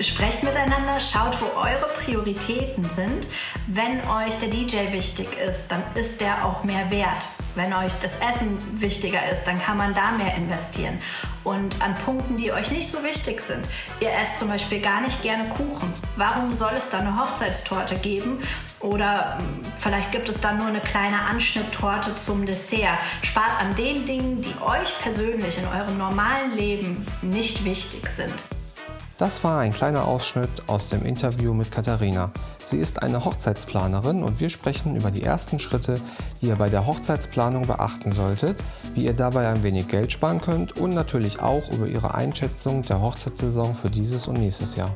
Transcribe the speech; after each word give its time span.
Sprecht 0.00 0.42
miteinander, 0.42 1.00
schaut, 1.00 1.40
wo 1.40 1.46
eure 1.58 1.86
Prioritäten 2.04 2.84
sind. 2.84 3.28
Wenn 3.66 4.00
euch 4.08 4.34
der 4.40 4.48
DJ 4.48 4.92
wichtig 4.92 5.28
ist, 5.38 5.64
dann 5.68 5.82
ist 5.94 6.20
der 6.20 6.44
auch 6.44 6.64
mehr 6.64 6.90
wert. 6.90 7.28
Wenn 7.54 7.72
euch 7.72 7.92
das 8.02 8.16
Essen 8.16 8.58
wichtiger 8.80 9.26
ist, 9.32 9.44
dann 9.44 9.58
kann 9.58 9.78
man 9.78 9.94
da 9.94 10.12
mehr 10.12 10.34
investieren. 10.34 10.98
Und 11.44 11.80
an 11.80 11.94
Punkten, 11.94 12.36
die 12.36 12.52
euch 12.52 12.70
nicht 12.70 12.92
so 12.92 13.02
wichtig 13.02 13.40
sind. 13.40 13.66
Ihr 14.00 14.12
esst 14.12 14.38
zum 14.38 14.48
Beispiel 14.48 14.80
gar 14.80 15.00
nicht 15.00 15.22
gerne 15.22 15.44
Kuchen. 15.48 15.92
Warum 16.16 16.54
soll 16.54 16.72
es 16.74 16.90
da 16.90 16.98
eine 16.98 17.18
Hochzeitstorte 17.18 17.96
geben? 17.96 18.40
Oder 18.80 19.38
hm, 19.38 19.62
vielleicht 19.78 20.12
gibt 20.12 20.28
es 20.28 20.40
dann 20.40 20.58
nur 20.58 20.66
eine 20.66 20.80
kleine 20.80 21.20
Anschnitttorte 21.22 22.14
zum 22.16 22.44
Dessert. 22.44 22.98
Spart 23.22 23.58
an 23.58 23.74
den 23.74 24.04
Dingen, 24.04 24.42
die 24.42 24.54
euch 24.62 24.98
persönlich 25.00 25.58
in 25.58 25.66
eurem 25.66 25.96
normalen 25.96 26.54
Leben 26.54 27.06
nicht 27.22 27.64
wichtig 27.64 28.06
sind. 28.08 28.44
Das 29.18 29.42
war 29.44 29.60
ein 29.60 29.72
kleiner 29.72 30.04
Ausschnitt 30.04 30.50
aus 30.66 30.88
dem 30.88 31.02
Interview 31.06 31.54
mit 31.54 31.72
Katharina. 31.72 32.32
Sie 32.62 32.76
ist 32.76 33.02
eine 33.02 33.24
Hochzeitsplanerin 33.24 34.22
und 34.22 34.40
wir 34.40 34.50
sprechen 34.50 34.94
über 34.94 35.10
die 35.10 35.22
ersten 35.22 35.58
Schritte, 35.58 35.98
die 36.42 36.48
ihr 36.48 36.56
bei 36.56 36.68
der 36.68 36.86
Hochzeitsplanung 36.86 37.66
beachten 37.66 38.12
solltet, 38.12 38.62
wie 38.94 39.06
ihr 39.06 39.14
dabei 39.14 39.48
ein 39.48 39.62
wenig 39.62 39.88
Geld 39.88 40.12
sparen 40.12 40.42
könnt 40.42 40.78
und 40.78 40.92
natürlich 40.92 41.40
auch 41.40 41.72
über 41.72 41.86
ihre 41.86 42.14
Einschätzung 42.14 42.82
der 42.82 43.00
Hochzeitssaison 43.00 43.74
für 43.74 43.88
dieses 43.88 44.28
und 44.28 44.38
nächstes 44.38 44.76
Jahr. 44.76 44.94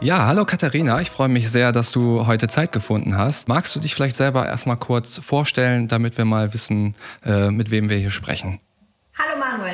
Ja, 0.00 0.26
hallo 0.26 0.46
Katharina, 0.46 1.02
ich 1.02 1.10
freue 1.10 1.28
mich 1.28 1.50
sehr, 1.50 1.72
dass 1.72 1.92
du 1.92 2.26
heute 2.26 2.48
Zeit 2.48 2.72
gefunden 2.72 3.18
hast. 3.18 3.48
Magst 3.48 3.76
du 3.76 3.80
dich 3.80 3.94
vielleicht 3.94 4.16
selber 4.16 4.46
erstmal 4.46 4.78
kurz 4.78 5.18
vorstellen, 5.18 5.86
damit 5.86 6.16
wir 6.16 6.24
mal 6.24 6.54
wissen, 6.54 6.94
äh, 7.24 7.50
mit 7.50 7.70
wem 7.70 7.90
wir 7.90 7.98
hier 7.98 8.10
sprechen? 8.10 8.58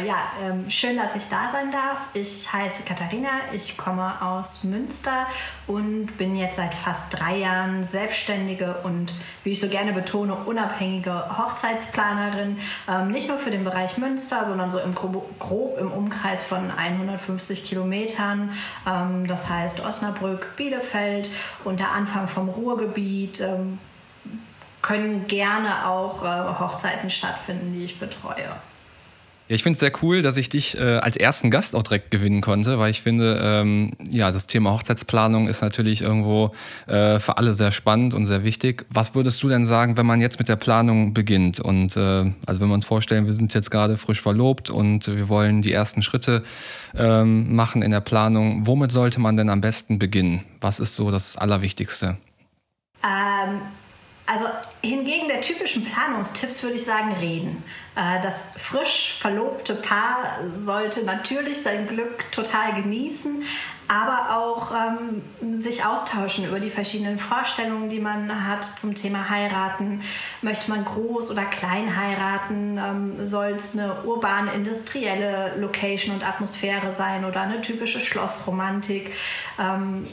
Manuel, 0.01 0.07
ja, 0.07 0.17
ähm, 0.43 0.71
schön, 0.71 0.97
dass 0.97 1.15
ich 1.15 1.29
da 1.29 1.51
sein 1.53 1.71
darf. 1.71 1.99
Ich 2.15 2.53
heiße 2.53 2.83
Katharina, 2.85 3.29
ich 3.53 3.77
komme 3.77 4.21
aus 4.21 4.65
Münster 4.65 5.27
und 5.67 6.17
bin 6.17 6.37
jetzt 6.37 6.57
seit 6.57 6.75
fast 6.75 7.05
drei 7.11 7.39
Jahren 7.39 7.85
selbstständige 7.85 8.77
und, 8.83 9.13
wie 9.45 9.51
ich 9.51 9.61
so 9.61 9.69
gerne 9.69 9.93
betone, 9.93 10.35
unabhängige 10.35 11.39
Hochzeitsplanerin. 11.39 12.59
Ähm, 12.89 13.11
nicht 13.11 13.29
nur 13.29 13.39
für 13.39 13.51
den 13.51 13.65
Bereich 13.65 13.99
Münster, 13.99 14.47
sondern 14.47 14.71
so 14.71 14.79
im 14.79 14.95
grob 14.95 15.79
im 15.79 15.91
Umkreis 15.91 16.45
von 16.45 16.71
150 16.71 17.65
Kilometern. 17.65 18.53
Ähm, 18.87 19.27
das 19.27 19.49
heißt 19.49 19.85
Osnabrück, 19.85 20.57
Bielefeld 20.57 21.31
und 21.65 21.81
der 21.81 21.91
Anfang 21.91 22.29
vom 22.29 22.49
Ruhrgebiet. 22.49 23.41
Ähm, 23.41 23.79
können 24.83 25.27
gerne 25.27 25.87
auch 25.87 26.25
äh, 26.25 26.59
Hochzeiten 26.59 27.11
stattfinden, 27.11 27.75
die 27.75 27.85
ich 27.85 27.99
betreue. 27.99 28.57
Ja, 29.51 29.57
ich 29.57 29.65
finde 29.65 29.75
es 29.75 29.81
sehr 29.81 29.91
cool, 30.01 30.23
dass 30.23 30.37
ich 30.37 30.49
dich 30.49 30.79
äh, 30.79 30.99
als 30.99 31.17
ersten 31.17 31.51
Gast 31.51 31.75
auch 31.75 31.83
direkt 31.83 32.13
gewinnen 32.13 32.41
konnte, 32.41 32.79
weil 32.79 32.93
ich 32.93 33.03
finde, 33.03 33.41
ähm, 33.43 33.91
ja, 34.09 34.31
das 34.31 34.47
Thema 34.47 34.71
Hochzeitsplanung 34.71 35.49
ist 35.49 35.61
natürlich 35.61 36.03
irgendwo 36.03 36.55
äh, 36.87 37.19
für 37.19 37.37
alle 37.37 37.53
sehr 37.53 37.73
spannend 37.73 38.15
und 38.15 38.27
sehr 38.27 38.45
wichtig. 38.45 38.87
Was 38.91 39.17
würdest 39.17 39.43
du 39.43 39.49
denn 39.49 39.67
sagen, 39.67 39.97
wenn 39.97 40.07
man 40.07 40.21
jetzt 40.21 40.39
mit 40.39 40.49
der 40.49 40.55
Planung 40.55 41.15
beginnt? 41.15 41.59
Und 41.59 41.97
äh, 41.97 42.31
also 42.47 42.61
wenn 42.61 42.69
wir 42.69 42.75
uns 42.75 42.87
vorstellen, 42.87 43.27
wir 43.27 43.33
sind 43.33 43.53
jetzt 43.53 43.73
gerade 43.73 43.97
frisch 43.97 44.23
verlobt 44.23 44.71
und 44.71 45.09
wir 45.09 45.29
wollen 45.29 45.63
die 45.63 45.73
ersten 45.73 46.03
Schritte 46.03 46.45
ähm, 46.95 47.53
machen 47.53 47.83
in 47.83 47.91
der 47.91 48.03
Planung, 48.03 48.69
womit 48.69 48.93
sollte 48.93 49.19
man 49.19 49.37
denn 49.37 49.49
am 49.49 49.61
besten 49.61 49.99
beginnen? 49.99 50.45
Was 50.61 50.79
ist 50.79 50.95
so 50.95 51.11
das 51.11 51.37
Allerwichtigste? 51.37 52.19
Ähm 53.03 53.63
also 54.31 54.47
hingegen 54.81 55.27
der 55.27 55.41
typischen 55.41 55.85
Planungstipps 55.85 56.63
würde 56.63 56.77
ich 56.77 56.85
sagen, 56.85 57.13
reden. 57.15 57.65
Äh, 57.97 58.23
das 58.23 58.45
frisch 58.57 59.17
verlobte 59.21 59.75
Paar 59.75 60.39
sollte 60.55 61.05
natürlich 61.05 61.63
sein 61.63 61.89
Glück 61.89 62.31
total 62.31 62.81
genießen, 62.81 63.43
aber 63.89 64.37
auch 64.39 64.71
ähm, 64.71 65.61
sich 65.61 65.85
austauschen 65.85 66.47
über 66.47 66.61
die 66.61 66.71
verschiedenen 66.71 67.19
Vorstellungen, 67.19 67.89
die 67.89 67.99
man 67.99 68.47
hat 68.47 68.65
zum 68.65 68.95
Thema 68.95 69.29
heiraten. 69.29 70.01
Möchte 70.43 70.71
man 70.71 70.85
groß 70.85 71.33
oder 71.33 71.45
klein 71.45 71.97
heiraten? 71.97 72.79
Ähm, 72.79 73.29
Soll 73.29 73.57
es 73.57 73.73
eine 73.73 74.05
urbane, 74.05 74.53
industrielle 74.53 75.57
Location 75.59 76.15
und 76.15 76.25
Atmosphäre 76.25 76.95
sein 76.95 77.25
oder 77.25 77.41
eine 77.41 77.63
typische 77.63 77.99
Schlossromantik? 77.99 79.13
Ähm, 79.59 80.07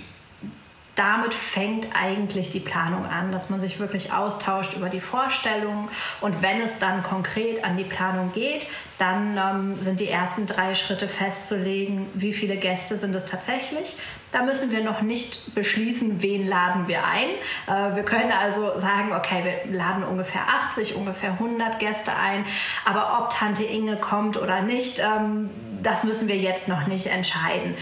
damit 0.97 1.35
fängt 1.35 1.87
eigentlich 1.93 2.49
die 2.49 2.59
Planung 2.59 3.05
an, 3.05 3.31
dass 3.31 3.51
man 3.51 3.59
sich 3.59 3.79
wirklich 3.79 4.13
austauscht 4.13 4.73
über 4.75 4.89
die 4.89 4.99
Vorstellungen. 4.99 5.89
Und 6.21 6.41
wenn 6.41 6.59
es 6.59 6.79
dann 6.79 7.03
konkret 7.03 7.63
an 7.63 7.77
die 7.77 7.83
Planung 7.83 8.33
geht, 8.33 8.65
dann 8.97 9.37
ähm, 9.37 9.79
sind 9.79 9.99
die 9.99 10.09
ersten 10.09 10.47
drei 10.47 10.73
Schritte 10.73 11.07
festzulegen, 11.07 12.07
wie 12.15 12.33
viele 12.33 12.57
Gäste 12.57 12.97
sind 12.97 13.15
es 13.15 13.25
tatsächlich. 13.25 13.95
Da 14.31 14.41
müssen 14.41 14.71
wir 14.71 14.83
noch 14.83 15.03
nicht 15.03 15.53
beschließen, 15.53 16.23
wen 16.23 16.47
laden 16.47 16.87
wir 16.87 17.05
ein. 17.05 17.27
Äh, 17.67 17.95
wir 17.95 18.03
können 18.03 18.31
also 18.31 18.79
sagen, 18.79 19.13
okay, 19.13 19.43
wir 19.43 19.77
laden 19.77 20.03
ungefähr 20.03 20.47
80, 20.67 20.95
ungefähr 20.95 21.33
100 21.33 21.77
Gäste 21.77 22.11
ein. 22.15 22.43
Aber 22.85 23.19
ob 23.19 23.29
Tante 23.29 23.63
Inge 23.63 23.97
kommt 23.97 24.35
oder 24.35 24.61
nicht, 24.61 24.97
ähm, 24.97 25.51
das 25.83 26.03
müssen 26.03 26.27
wir 26.27 26.37
jetzt 26.37 26.67
noch 26.67 26.87
nicht 26.87 27.05
entscheiden 27.05 27.75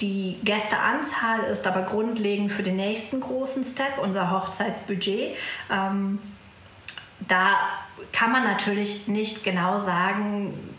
die 0.00 0.38
Gästeanzahl 0.42 1.44
ist 1.44 1.66
aber 1.66 1.82
grundlegend 1.82 2.50
für 2.50 2.62
den 2.62 2.76
nächsten 2.76 3.20
großen 3.20 3.62
Step, 3.62 3.98
unser 4.02 4.30
Hochzeitsbudget. 4.30 5.36
Ähm, 5.70 6.18
da 7.20 7.56
kann 8.12 8.32
man 8.32 8.44
natürlich 8.44 9.06
nicht 9.06 9.44
genau 9.44 9.78
sagen, 9.78 10.73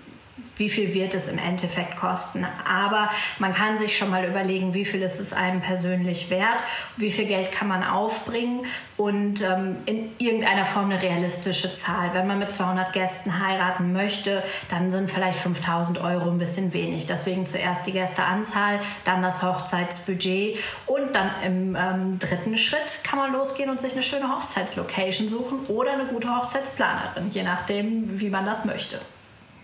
wie 0.58 0.70
viel 0.70 0.94
wird 0.94 1.14
es 1.14 1.28
im 1.28 1.38
Endeffekt 1.38 1.98
kosten. 1.98 2.46
Aber 2.68 3.10
man 3.40 3.54
kann 3.54 3.78
sich 3.78 3.98
schon 3.98 4.10
mal 4.10 4.26
überlegen, 4.26 4.74
wie 4.74 4.86
viel 4.86 5.02
ist 5.02 5.20
es 5.20 5.34
einem 5.34 5.62
persönlich 5.62 6.30
wert, 6.30 6.64
wie 6.98 7.12
viel 7.12 7.26
Geld 7.26 7.52
kann 7.52 7.68
man 7.68 7.84
aufbringen 7.84 8.66
und 8.98 9.42
ähm, 9.42 9.78
in 9.86 10.12
irgendeiner 10.18 10.66
Form 10.66 10.90
eine 10.90 11.02
realistische 11.02 11.74
Zahl. 11.74 12.14
Wenn 12.14 12.28
man 12.28 12.40
mit 12.40 12.52
200 12.52 12.94
Gästen 12.94 13.46
heiraten 13.46 13.92
möchte, 13.92 14.44
dann 14.70 14.92
sind 14.92 15.12
vielleicht 15.12 15.40
5000 15.40 16.02
Euro 16.02 16.30
ein 16.30 16.38
bisschen 16.38 16.74
wenig. 16.74 17.08
Deswegen 17.08 17.46
zuerst 17.46 17.86
die 17.86 17.92
Gästeanzahl, 17.92 18.80
dann 19.04 19.22
das 19.22 19.44
Hochzeitsbudget 19.44 20.60
und 20.86 21.16
dann 21.16 21.30
im 21.44 21.76
ähm, 21.76 22.20
dritten 22.20 22.58
Schritt 22.58 23.04
kann 23.04 23.20
man 23.20 23.34
losgehen 23.34 23.70
und 23.70 23.82
sich 23.82 23.94
eine 23.94 24.04
schöne 24.04 24.30
Hochzeitslocation 24.30 25.28
suchen 25.28 25.66
oder 25.68 25.94
eine 25.94 26.06
gute 26.06 26.30
Hochzeitsplanerin, 26.30 27.30
je 27.32 27.44
nachdem, 27.44 28.20
wie 28.20 28.30
man 28.30 28.46
das 28.46 28.66
möchte. 28.66 29.00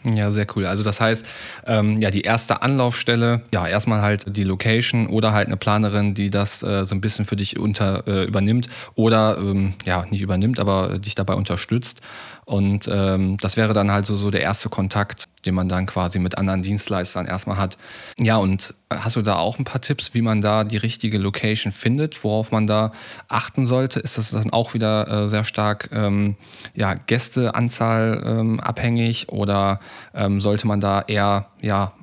Ja, 0.04 0.32
sehr 0.32 0.48
cool. 0.56 0.66
Also 0.66 0.84
das 0.84 1.00
heißt, 1.00 1.26
ähm, 1.68 1.98
ja, 1.98 2.10
die 2.10 2.22
erste 2.22 2.64
Anlaufstelle, 2.64 3.42
ja, 3.54 3.68
erstmal 3.68 4.02
halt 4.02 4.36
die 4.36 4.44
Location 4.44 5.06
oder 5.08 5.32
halt 5.32 5.46
eine 5.46 5.58
Planerin, 5.58 6.16
die 6.16 6.32
das 6.32 6.64
äh, 6.64 6.86
so 6.86 6.96
ein 6.96 7.02
bisschen 7.02 7.26
für 7.26 7.36
dich 7.36 7.60
unter, 7.60 8.08
äh, 8.08 8.24
übernimmt 8.24 8.68
oder 8.96 9.38
ähm, 9.38 9.76
ja, 9.86 10.06
nicht 10.10 10.22
übernimmt, 10.22 10.60
aber 10.60 10.98
dich 10.98 11.14
dabei 11.14 11.36
unterstützt. 11.36 12.02
Und 12.46 12.90
ähm, 12.92 13.38
das 13.38 13.56
wäre 13.56 13.74
dann 13.74 13.92
halt 13.92 14.06
so, 14.06 14.16
so 14.18 14.32
der 14.32 14.42
erste 14.42 14.70
Kontakt, 14.70 15.26
den 15.46 15.54
man 15.54 15.70
dann 15.70 15.86
quasi 15.86 16.20
mit 16.20 16.38
anderen 16.38 16.62
Dienstleistern 16.62 17.26
erstmal 17.26 17.58
hat. 17.58 17.78
Ja, 18.18 18.38
und 18.38 18.74
hast 18.90 19.16
du 19.16 19.22
da 19.22 19.36
auch 19.36 19.60
ein 19.60 19.64
paar 19.64 19.82
Tipps, 19.82 20.14
wie 20.14 20.22
man 20.22 20.42
da 20.42 20.64
die 20.64 20.78
richtige 20.78 21.18
Location 21.18 21.72
findet, 21.72 22.24
worauf 22.24 22.52
man 22.52 22.68
da 22.68 22.92
achten 23.28 23.66
sollte? 23.66 24.00
Ist 24.00 24.18
das 24.18 24.32
dann 24.32 24.52
auch 24.52 24.74
wieder 24.74 25.08
äh, 25.08 25.28
sehr 25.28 25.44
stark 25.44 25.90
ähm, 25.94 26.36
ja, 26.74 26.96
Gästeanzahl 26.96 28.24
ähm, 28.26 28.60
abhängig 28.60 29.30
oder 29.30 29.80
ähm, 30.14 30.42
sollte 30.42 30.68
man 30.68 30.80
da 30.80 31.02
eher 31.02 31.48
ja, 31.62 31.94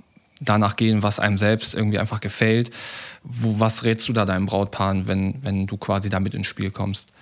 danach 0.40 0.76
gehen, 0.76 1.02
was 1.02 1.18
einem 1.18 1.38
selbst 1.38 1.74
irgendwie 1.74 1.98
einfach 1.98 2.20
gefällt? 2.20 2.70
Wo, 3.22 3.58
was 3.60 3.84
rätst 3.84 4.08
du 4.08 4.12
da 4.12 4.24
deinem 4.24 4.46
Brautpaar, 4.46 5.08
wenn, 5.08 5.42
wenn 5.42 5.66
du 5.66 5.76
quasi 5.76 6.08
damit 6.08 6.34
ins 6.34 6.46
Spiel 6.46 6.70
kommst? 6.70 7.12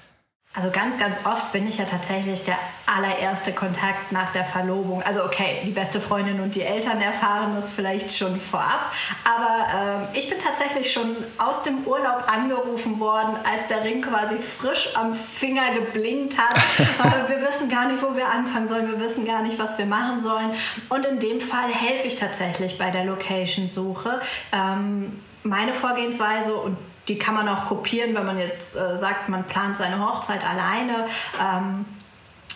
Also 0.56 0.70
ganz, 0.70 0.98
ganz 0.98 1.26
oft 1.26 1.52
bin 1.52 1.68
ich 1.68 1.76
ja 1.76 1.84
tatsächlich 1.84 2.42
der 2.44 2.56
allererste 2.86 3.52
Kontakt 3.52 4.10
nach 4.10 4.32
der 4.32 4.46
Verlobung. 4.46 5.02
Also 5.02 5.22
okay, 5.22 5.60
die 5.66 5.70
beste 5.70 6.00
Freundin 6.00 6.40
und 6.40 6.54
die 6.54 6.62
Eltern 6.62 7.02
erfahren 7.02 7.54
das 7.54 7.70
vielleicht 7.70 8.16
schon 8.16 8.40
vorab. 8.40 8.90
Aber 9.22 10.08
äh, 10.14 10.18
ich 10.18 10.30
bin 10.30 10.38
tatsächlich 10.42 10.90
schon 10.90 11.14
aus 11.36 11.62
dem 11.62 11.86
Urlaub 11.86 12.24
angerufen 12.26 12.98
worden, 12.98 13.36
als 13.44 13.66
der 13.66 13.84
Ring 13.84 14.00
quasi 14.00 14.36
frisch 14.38 14.96
am 14.96 15.14
Finger 15.14 15.74
geblinkt 15.74 16.38
hat. 16.38 16.56
wir 17.28 17.42
wissen 17.42 17.68
gar 17.68 17.86
nicht, 17.88 18.02
wo 18.02 18.16
wir 18.16 18.26
anfangen 18.26 18.66
sollen. 18.66 18.90
Wir 18.90 19.00
wissen 19.00 19.26
gar 19.26 19.42
nicht, 19.42 19.58
was 19.58 19.76
wir 19.76 19.86
machen 19.86 20.20
sollen. 20.20 20.52
Und 20.88 21.04
in 21.04 21.18
dem 21.18 21.42
Fall 21.42 21.68
helfe 21.68 22.06
ich 22.06 22.16
tatsächlich 22.16 22.78
bei 22.78 22.90
der 22.90 23.04
Location-Suche. 23.04 24.20
Ähm, 24.52 25.20
meine 25.42 25.74
Vorgehensweise 25.74 26.54
und 26.56 26.78
die 27.08 27.18
kann 27.18 27.34
man 27.34 27.48
auch 27.48 27.66
kopieren, 27.66 28.14
wenn 28.14 28.26
man 28.26 28.38
jetzt 28.38 28.76
äh, 28.76 28.98
sagt, 28.98 29.28
man 29.28 29.44
plant 29.44 29.76
seine 29.76 30.00
Hochzeit 30.00 30.44
alleine. 30.44 31.06
Ähm, 31.40 31.86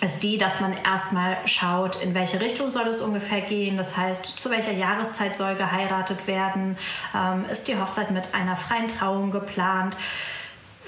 ist 0.03 0.23
die, 0.23 0.39
dass 0.39 0.61
man 0.61 0.75
erstmal 0.85 1.37
schaut, 1.45 1.97
in 1.97 2.15
welche 2.15 2.41
Richtung 2.41 2.71
soll 2.71 2.89
es 2.89 3.03
ungefähr 3.03 3.43
gehen. 3.43 3.77
Das 3.77 3.97
heißt, 3.97 4.25
zu 4.25 4.51
welcher 4.51 4.73
Jahreszeit 4.73 5.37
soll 5.37 5.57
geheiratet 5.57 6.27
werden? 6.27 6.79
Ähm, 7.15 7.45
ist 7.51 7.69
die 7.69 7.79
Hochzeit 7.79 8.11
mit 8.11 8.35
einer 8.35 8.57
freien 8.57 8.89
Trauung 8.89 9.31
geplant? 9.31 9.97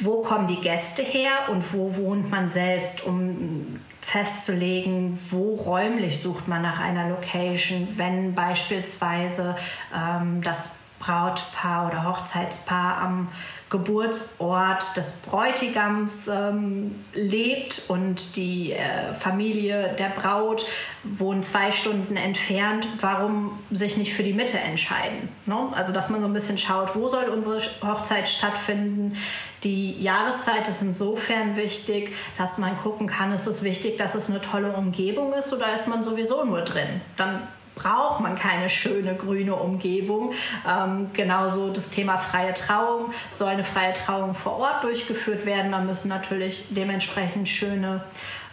Wo 0.00 0.22
kommen 0.22 0.46
die 0.46 0.60
Gäste 0.60 1.02
her 1.02 1.32
und 1.50 1.74
wo 1.74 1.94
wohnt 1.96 2.30
man 2.30 2.48
selbst, 2.48 3.04
um 3.04 3.80
festzulegen, 4.00 5.18
wo 5.30 5.54
räumlich 5.56 6.20
sucht 6.20 6.48
man 6.48 6.62
nach 6.62 6.80
einer 6.80 7.10
Location, 7.10 7.88
wenn 7.96 8.34
beispielsweise 8.34 9.56
ähm, 9.94 10.42
das 10.42 10.70
Brautpaar 11.02 11.88
oder 11.88 12.04
Hochzeitspaar 12.04 12.98
am 12.98 13.28
Geburtsort 13.70 14.96
des 14.96 15.22
Bräutigams 15.22 16.28
ähm, 16.28 16.94
lebt 17.12 17.84
und 17.88 18.36
die 18.36 18.72
äh, 18.72 19.14
Familie 19.14 19.96
der 19.98 20.10
Braut 20.10 20.64
wohnt 21.02 21.44
zwei 21.44 21.72
Stunden 21.72 22.16
entfernt, 22.16 22.86
warum 23.00 23.58
sich 23.70 23.96
nicht 23.96 24.14
für 24.14 24.22
die 24.22 24.32
Mitte 24.32 24.58
entscheiden? 24.58 25.28
Ne? 25.46 25.56
Also 25.74 25.92
dass 25.92 26.10
man 26.10 26.20
so 26.20 26.26
ein 26.26 26.32
bisschen 26.32 26.58
schaut, 26.58 26.94
wo 26.94 27.08
soll 27.08 27.24
unsere 27.24 27.60
Hochzeit 27.82 28.28
stattfinden? 28.28 29.16
Die 29.64 30.00
Jahreszeit 30.00 30.68
ist 30.68 30.82
insofern 30.82 31.56
wichtig, 31.56 32.14
dass 32.38 32.58
man 32.58 32.76
gucken 32.78 33.06
kann, 33.08 33.32
ist 33.32 33.46
es 33.46 33.62
wichtig, 33.62 33.96
dass 33.98 34.14
es 34.14 34.30
eine 34.30 34.40
tolle 34.40 34.72
Umgebung 34.72 35.32
ist 35.32 35.52
oder 35.52 35.74
ist 35.74 35.88
man 35.88 36.02
sowieso 36.02 36.44
nur 36.44 36.60
drin? 36.60 37.00
Dann 37.16 37.40
braucht 37.74 38.20
man 38.20 38.34
keine 38.34 38.68
schöne 38.68 39.14
grüne 39.14 39.54
Umgebung. 39.54 40.32
Ähm, 40.68 41.10
genauso 41.12 41.70
das 41.70 41.90
Thema 41.90 42.18
freie 42.18 42.54
Trauung. 42.54 43.12
Soll 43.30 43.48
eine 43.48 43.64
freie 43.64 43.92
Trauung 43.92 44.34
vor 44.34 44.58
Ort 44.58 44.84
durchgeführt 44.84 45.46
werden, 45.46 45.72
dann 45.72 45.86
müssen 45.86 46.08
natürlich 46.08 46.66
dementsprechend 46.70 47.48
schöne 47.48 48.02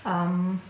ähm, 0.06 0.62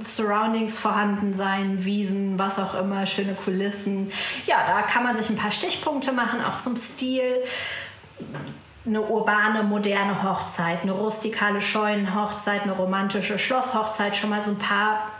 Surroundings 0.00 0.78
vorhanden 0.78 1.34
sein, 1.34 1.84
Wiesen, 1.84 2.38
was 2.38 2.58
auch 2.58 2.74
immer, 2.74 3.06
schöne 3.06 3.34
Kulissen. 3.34 4.12
Ja, 4.46 4.58
da 4.66 4.82
kann 4.82 5.02
man 5.02 5.16
sich 5.16 5.30
ein 5.30 5.36
paar 5.36 5.50
Stichpunkte 5.50 6.12
machen, 6.12 6.44
auch 6.44 6.58
zum 6.58 6.76
Stil. 6.76 7.42
Eine 8.86 9.00
urbane, 9.00 9.62
moderne 9.62 10.22
Hochzeit, 10.22 10.82
eine 10.82 10.92
rustikale 10.92 11.60
Scheunenhochzeit, 11.60 12.62
eine 12.62 12.72
romantische 12.72 13.38
Schlosshochzeit, 13.38 14.16
schon 14.16 14.30
mal 14.30 14.42
so 14.42 14.50
ein 14.50 14.58
paar 14.58 15.10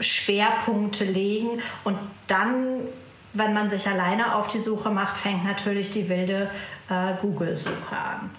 Schwerpunkte 0.00 1.04
legen 1.04 1.60
und 1.84 1.98
dann, 2.26 2.80
wenn 3.32 3.52
man 3.54 3.70
sich 3.70 3.88
alleine 3.88 4.34
auf 4.34 4.48
die 4.48 4.60
Suche 4.60 4.90
macht, 4.90 5.16
fängt 5.16 5.44
natürlich 5.44 5.90
die 5.90 6.08
wilde 6.08 6.50
äh, 6.88 7.14
Google-Suche 7.20 7.96
an. 7.96 8.30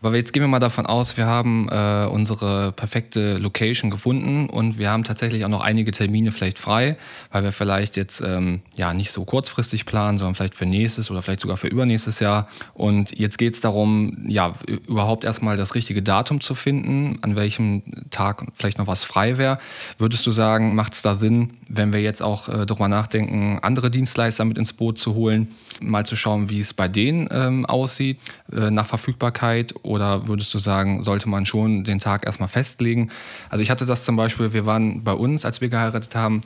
Aber 0.00 0.14
jetzt 0.14 0.32
gehen 0.32 0.42
wir 0.42 0.48
mal 0.48 0.60
davon 0.60 0.86
aus, 0.86 1.16
wir 1.16 1.26
haben 1.26 1.68
äh, 1.70 2.06
unsere 2.06 2.70
perfekte 2.70 3.38
Location 3.38 3.90
gefunden 3.90 4.48
und 4.48 4.78
wir 4.78 4.90
haben 4.90 5.02
tatsächlich 5.02 5.44
auch 5.44 5.48
noch 5.48 5.60
einige 5.60 5.90
Termine 5.90 6.30
vielleicht 6.30 6.60
frei, 6.60 6.96
weil 7.32 7.42
wir 7.42 7.50
vielleicht 7.50 7.96
jetzt 7.96 8.20
ähm, 8.20 8.60
ja 8.76 8.94
nicht 8.94 9.10
so 9.10 9.24
kurzfristig 9.24 9.86
planen, 9.86 10.18
sondern 10.18 10.36
vielleicht 10.36 10.54
für 10.54 10.66
nächstes 10.66 11.10
oder 11.10 11.20
vielleicht 11.20 11.40
sogar 11.40 11.56
für 11.56 11.66
übernächstes 11.66 12.20
Jahr. 12.20 12.48
Und 12.74 13.18
jetzt 13.18 13.38
geht 13.38 13.54
es 13.54 13.60
darum, 13.60 14.18
ja, 14.28 14.52
überhaupt 14.86 15.24
erstmal 15.24 15.56
das 15.56 15.74
richtige 15.74 16.00
Datum 16.00 16.40
zu 16.40 16.54
finden, 16.54 17.18
an 17.22 17.34
welchem 17.34 17.82
Tag 18.10 18.46
vielleicht 18.54 18.78
noch 18.78 18.86
was 18.86 19.02
frei 19.04 19.36
wäre. 19.36 19.58
Würdest 19.98 20.24
du 20.26 20.30
sagen, 20.30 20.76
macht 20.76 20.94
es 20.94 21.02
da 21.02 21.14
Sinn, 21.14 21.54
wenn 21.68 21.92
wir 21.92 22.00
jetzt 22.00 22.22
auch 22.22 22.48
äh, 22.48 22.66
darüber 22.66 22.86
nachdenken, 22.86 23.58
andere 23.62 23.90
Dienstleister 23.90 24.44
mit 24.44 24.58
ins 24.58 24.74
Boot 24.74 24.96
zu 24.96 25.16
holen, 25.16 25.48
mal 25.80 26.06
zu 26.06 26.14
schauen, 26.14 26.50
wie 26.50 26.60
es 26.60 26.72
bei 26.72 26.86
denen 26.86 27.28
ähm, 27.32 27.66
aussieht, 27.66 28.22
äh, 28.52 28.70
nach 28.70 28.86
Verfügbarkeit? 28.86 29.74
Oder 29.88 30.28
würdest 30.28 30.52
du 30.52 30.58
sagen, 30.58 31.02
sollte 31.02 31.30
man 31.30 31.46
schon 31.46 31.82
den 31.82 31.98
Tag 31.98 32.26
erstmal 32.26 32.50
festlegen? 32.50 33.10
Also 33.48 33.62
ich 33.62 33.70
hatte 33.70 33.86
das 33.86 34.04
zum 34.04 34.16
Beispiel, 34.16 34.52
wir 34.52 34.66
waren 34.66 35.02
bei 35.02 35.12
uns, 35.12 35.46
als 35.46 35.62
wir 35.62 35.70
geheiratet 35.70 36.14
haben, 36.14 36.42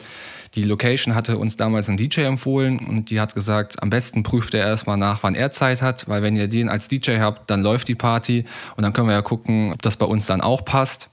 die 0.54 0.62
Location 0.62 1.16
hatte 1.16 1.38
uns 1.38 1.56
damals 1.56 1.88
ein 1.88 1.96
DJ 1.96 2.20
empfohlen 2.20 2.78
und 2.78 3.10
die 3.10 3.18
hat 3.18 3.34
gesagt, 3.34 3.82
am 3.82 3.90
besten 3.90 4.22
prüft 4.22 4.54
er 4.54 4.64
erstmal 4.64 4.96
nach, 4.96 5.24
wann 5.24 5.34
er 5.34 5.50
Zeit 5.50 5.82
hat, 5.82 6.08
weil 6.08 6.22
wenn 6.22 6.36
ihr 6.36 6.46
den 6.46 6.68
als 6.68 6.86
DJ 6.86 7.18
habt, 7.18 7.50
dann 7.50 7.62
läuft 7.62 7.88
die 7.88 7.96
Party 7.96 8.44
und 8.76 8.82
dann 8.82 8.92
können 8.92 9.08
wir 9.08 9.14
ja 9.14 9.22
gucken, 9.22 9.72
ob 9.72 9.82
das 9.82 9.96
bei 9.96 10.06
uns 10.06 10.26
dann 10.26 10.40
auch 10.40 10.64
passt. 10.64 11.10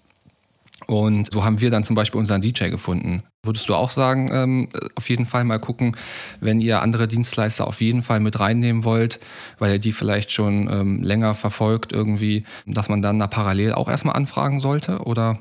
Und 0.85 1.33
so 1.33 1.43
haben 1.43 1.61
wir 1.61 1.71
dann 1.71 1.83
zum 1.83 1.95
Beispiel 1.95 2.19
unseren 2.19 2.41
DJ 2.41 2.69
gefunden. 2.69 3.23
Würdest 3.43 3.69
du 3.69 3.75
auch 3.75 3.89
sagen, 3.89 4.29
ähm, 4.33 4.69
auf 4.95 5.07
jeden 5.09 5.25
Fall 5.25 5.45
mal 5.45 5.59
gucken, 5.59 5.95
wenn 6.41 6.59
ihr 6.59 6.81
andere 6.81 7.07
Dienstleister 7.07 7.65
auf 7.67 7.79
jeden 7.79 8.03
Fall 8.03 8.19
mit 8.19 8.37
reinnehmen 8.39 8.83
wollt, 8.83 9.21
weil 9.59 9.73
ihr 9.73 9.79
die 9.79 9.93
vielleicht 9.93 10.31
schon 10.31 10.69
ähm, 10.69 11.03
länger 11.03 11.33
verfolgt 11.35 11.93
irgendwie, 11.93 12.43
dass 12.65 12.89
man 12.89 13.01
dann 13.01 13.17
da 13.17 13.27
parallel 13.27 13.73
auch 13.73 13.87
erstmal 13.87 14.17
anfragen 14.17 14.59
sollte? 14.59 14.99
Oder 14.99 15.39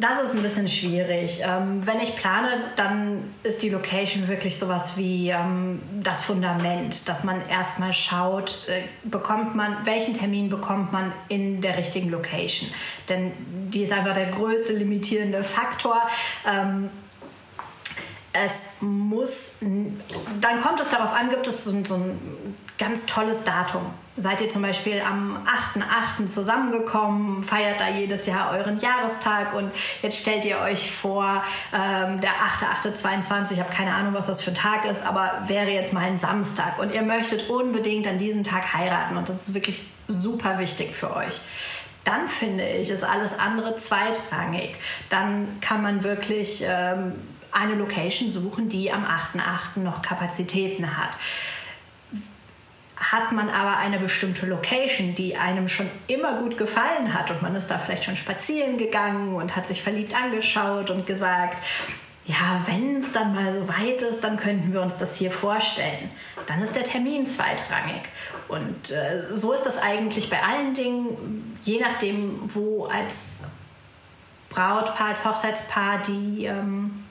das 0.00 0.22
ist 0.22 0.36
ein 0.36 0.42
bisschen 0.42 0.68
schwierig. 0.68 1.40
Ähm, 1.42 1.84
wenn 1.84 1.98
ich 1.98 2.14
plane, 2.14 2.48
dann 2.76 3.34
ist 3.42 3.62
die 3.62 3.68
Location 3.68 4.28
wirklich 4.28 4.56
sowas 4.56 4.96
wie 4.96 5.30
ähm, 5.30 5.80
das 6.02 6.22
Fundament, 6.22 7.08
dass 7.08 7.24
man 7.24 7.44
erstmal 7.48 7.92
schaut, 7.92 8.64
äh, 8.68 8.82
bekommt 9.02 9.56
man, 9.56 9.76
welchen 9.84 10.14
Termin 10.14 10.50
bekommt 10.50 10.92
man 10.92 11.12
in 11.28 11.60
der 11.60 11.76
richtigen 11.76 12.10
Location. 12.10 12.70
Denn 13.08 13.32
die 13.72 13.82
ist 13.82 13.92
einfach 13.92 14.14
der 14.14 14.26
größte 14.26 14.72
limitierende 14.74 15.42
Faktor. 15.42 16.00
Ähm, 16.46 16.90
es 18.32 18.50
muss, 18.80 19.58
dann 19.60 20.62
kommt 20.62 20.80
es 20.80 20.88
darauf 20.88 21.12
an, 21.12 21.30
gibt 21.30 21.46
es 21.46 21.64
so, 21.64 21.72
so 21.84 21.94
ein 21.94 22.56
ganz 22.76 23.06
tolles 23.06 23.44
Datum. 23.44 23.82
Seid 24.16 24.40
ihr 24.40 24.50
zum 24.50 24.62
Beispiel 24.62 25.00
am 25.00 25.38
8.8. 25.76 26.26
zusammengekommen, 26.26 27.44
feiert 27.44 27.80
da 27.80 27.88
jedes 27.88 28.26
Jahr 28.26 28.50
euren 28.50 28.78
Jahrestag 28.78 29.54
und 29.54 29.70
jetzt 30.02 30.18
stellt 30.18 30.44
ihr 30.44 30.58
euch 30.58 30.90
vor, 30.90 31.42
ähm, 31.72 32.20
der 32.20 32.30
8.8.22, 32.82 33.52
ich 33.52 33.60
habe 33.60 33.72
keine 33.72 33.94
Ahnung, 33.94 34.14
was 34.14 34.26
das 34.26 34.42
für 34.42 34.50
ein 34.50 34.56
Tag 34.56 34.84
ist, 34.84 35.02
aber 35.02 35.44
wäre 35.46 35.70
jetzt 35.70 35.92
mal 35.92 36.04
ein 36.04 36.18
Samstag 36.18 36.78
und 36.78 36.92
ihr 36.92 37.02
möchtet 37.02 37.48
unbedingt 37.48 38.06
an 38.06 38.18
diesem 38.18 38.44
Tag 38.44 38.74
heiraten 38.74 39.16
und 39.16 39.28
das 39.28 39.48
ist 39.48 39.54
wirklich 39.54 39.84
super 40.08 40.58
wichtig 40.58 40.94
für 40.94 41.14
euch 41.14 41.40
dann 42.04 42.26
finde 42.26 42.66
ich, 42.66 42.88
ist 42.88 43.04
alles 43.04 43.38
andere 43.38 43.76
zweitrangig. 43.76 44.76
Dann 45.10 45.60
kann 45.60 45.82
man 45.82 46.04
wirklich 46.04 46.64
ähm, 46.66 47.12
eine 47.52 47.74
Location 47.74 48.30
suchen, 48.30 48.68
die 48.68 48.92
am 48.92 49.04
8.8. 49.04 49.80
noch 49.80 50.02
Kapazitäten 50.02 50.96
hat. 50.96 51.16
Hat 52.96 53.32
man 53.32 53.48
aber 53.48 53.76
eine 53.76 53.98
bestimmte 53.98 54.46
Location, 54.46 55.14
die 55.14 55.36
einem 55.36 55.68
schon 55.68 55.88
immer 56.08 56.40
gut 56.40 56.58
gefallen 56.58 57.14
hat 57.14 57.30
und 57.30 57.42
man 57.42 57.54
ist 57.54 57.68
da 57.68 57.78
vielleicht 57.78 58.04
schon 58.04 58.16
spazieren 58.16 58.76
gegangen 58.76 59.34
und 59.34 59.54
hat 59.54 59.66
sich 59.66 59.82
verliebt 59.82 60.14
angeschaut 60.14 60.90
und 60.90 61.06
gesagt, 61.06 61.62
ja, 62.28 62.60
wenn 62.66 62.98
es 62.98 63.10
dann 63.12 63.34
mal 63.34 63.50
so 63.50 63.66
weit 63.68 64.02
ist, 64.02 64.22
dann 64.22 64.36
könnten 64.36 64.74
wir 64.74 64.82
uns 64.82 64.98
das 64.98 65.16
hier 65.16 65.30
vorstellen. 65.30 66.10
Dann 66.46 66.60
ist 66.60 66.76
der 66.76 66.84
Termin 66.84 67.24
zweitrangig. 67.24 68.02
Und 68.48 68.90
äh, 68.90 69.34
so 69.34 69.52
ist 69.52 69.62
das 69.62 69.78
eigentlich 69.78 70.28
bei 70.28 70.42
allen 70.42 70.74
Dingen, 70.74 71.58
je 71.64 71.80
nachdem, 71.80 72.54
wo 72.54 72.84
als 72.84 73.38
Brautpaar, 74.50 75.08
als 75.08 75.24
Hochzeitspaar 75.24 76.02
die 76.02 76.44
ähm, 76.44 77.04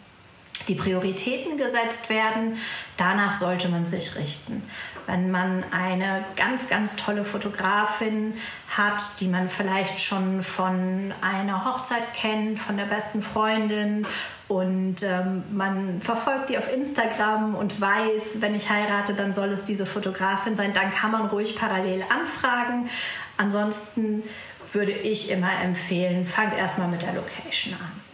die 0.68 0.76
Prioritäten 0.76 1.58
gesetzt 1.58 2.10
werden. 2.10 2.58
Danach 2.98 3.36
sollte 3.36 3.70
man 3.70 3.86
sich 3.86 4.16
richten. 4.16 4.64
Wenn 5.06 5.32
man 5.32 5.64
eine 5.72 6.26
ganz, 6.36 6.68
ganz 6.68 6.96
tolle 6.96 7.24
Fotografin 7.24 8.34
hat, 8.70 9.22
die 9.22 9.28
man 9.28 9.50
vielleicht 9.50 10.00
schon 10.00 10.44
von 10.44 11.14
einer 11.22 11.64
Hochzeit 11.66 12.14
kennt, 12.14 12.60
von 12.60 12.76
der 12.76 12.86
besten 12.86 13.22
Freundin 13.22 14.06
und 14.48 15.04
ähm, 15.04 15.44
man 15.52 16.02
verfolgt 16.02 16.50
die 16.50 16.58
auf 16.58 16.72
Instagram 16.74 17.56
und 17.56 17.80
weiß, 17.80 18.40
wenn 18.40 18.56
ich 18.56 18.70
heirate, 18.70 19.14
dann 19.14 19.34
soll 19.34 19.50
es 19.50 19.66
diese 19.66 19.86
Fotografin 19.86 20.56
sein, 20.56 20.74
dann 20.74 20.92
kann 20.92 21.12
man 21.12 21.28
ruhig 21.28 21.58
parallel 21.58 22.04
anfragen. 22.10 22.90
Ansonsten 23.38 24.24
würde 24.72 24.92
ich 24.92 25.32
immer 25.32 25.52
empfehlen, 25.64 26.26
fangt 26.26 26.54
erstmal 26.54 26.88
mit 26.88 27.02
der 27.02 27.14
Location 27.14 27.76
an. 27.76 28.08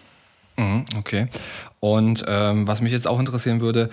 Mhm, 0.55 0.85
okay. 0.97 1.27
Und 1.83 2.23
ähm, 2.29 2.65
was 2.65 2.79
mich 2.79 2.93
jetzt 2.93 3.09
auch 3.09 3.19
interessieren 3.19 3.59
würde, 3.59 3.89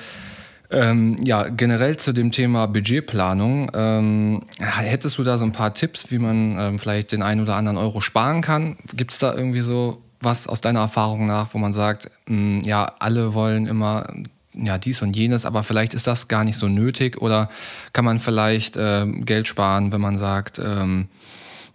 ähm, 0.70 1.16
ja, 1.25 1.49
generell 1.49 1.97
zu 1.97 2.12
dem 2.12 2.30
Thema 2.30 2.68
Budgetplanung, 2.68 3.73
ähm, 3.75 4.42
hättest 4.61 5.18
du 5.18 5.25
da 5.25 5.38
so 5.38 5.44
ein 5.44 5.50
paar 5.50 5.75
Tipps, 5.75 6.09
wie 6.12 6.20
man 6.20 6.56
ähm, 6.56 6.78
vielleicht 6.78 7.11
den 7.11 7.20
einen 7.20 7.40
oder 7.40 7.56
anderen 7.56 7.76
Euro 7.76 8.00
sparen 8.00 8.42
kann? 8.42 8.76
Gibt 8.94 9.11
es 9.11 9.18
da 9.18 9.35
irgendwie 9.35 9.59
so 9.59 10.04
was 10.20 10.47
aus 10.47 10.61
deiner 10.61 10.78
Erfahrung 10.78 11.26
nach, 11.26 11.52
wo 11.52 11.59
man 11.59 11.73
sagt, 11.73 12.12
mh, 12.26 12.37
hm, 12.37 12.61
ja, 12.61 12.92
alle 13.00 13.35
wollen 13.35 13.66
immer 13.66 14.06
ja, 14.54 14.78
dies 14.78 15.02
und 15.02 15.16
jenes, 15.16 15.44
aber 15.44 15.64
vielleicht 15.64 15.94
ist 15.94 16.06
das 16.06 16.28
gar 16.28 16.44
nicht 16.44 16.59
so 16.59 16.68
nötig 16.68 17.20
oder 17.20 17.49
kann 17.92 18.04
man 18.04 18.20
vielleicht 18.20 18.76
äh, 18.76 19.04
Geld 19.06 19.49
sparen, 19.49 19.90
wenn 19.90 20.00
man 20.00 20.16
sagt, 20.16 20.61
ähm, 20.64 21.09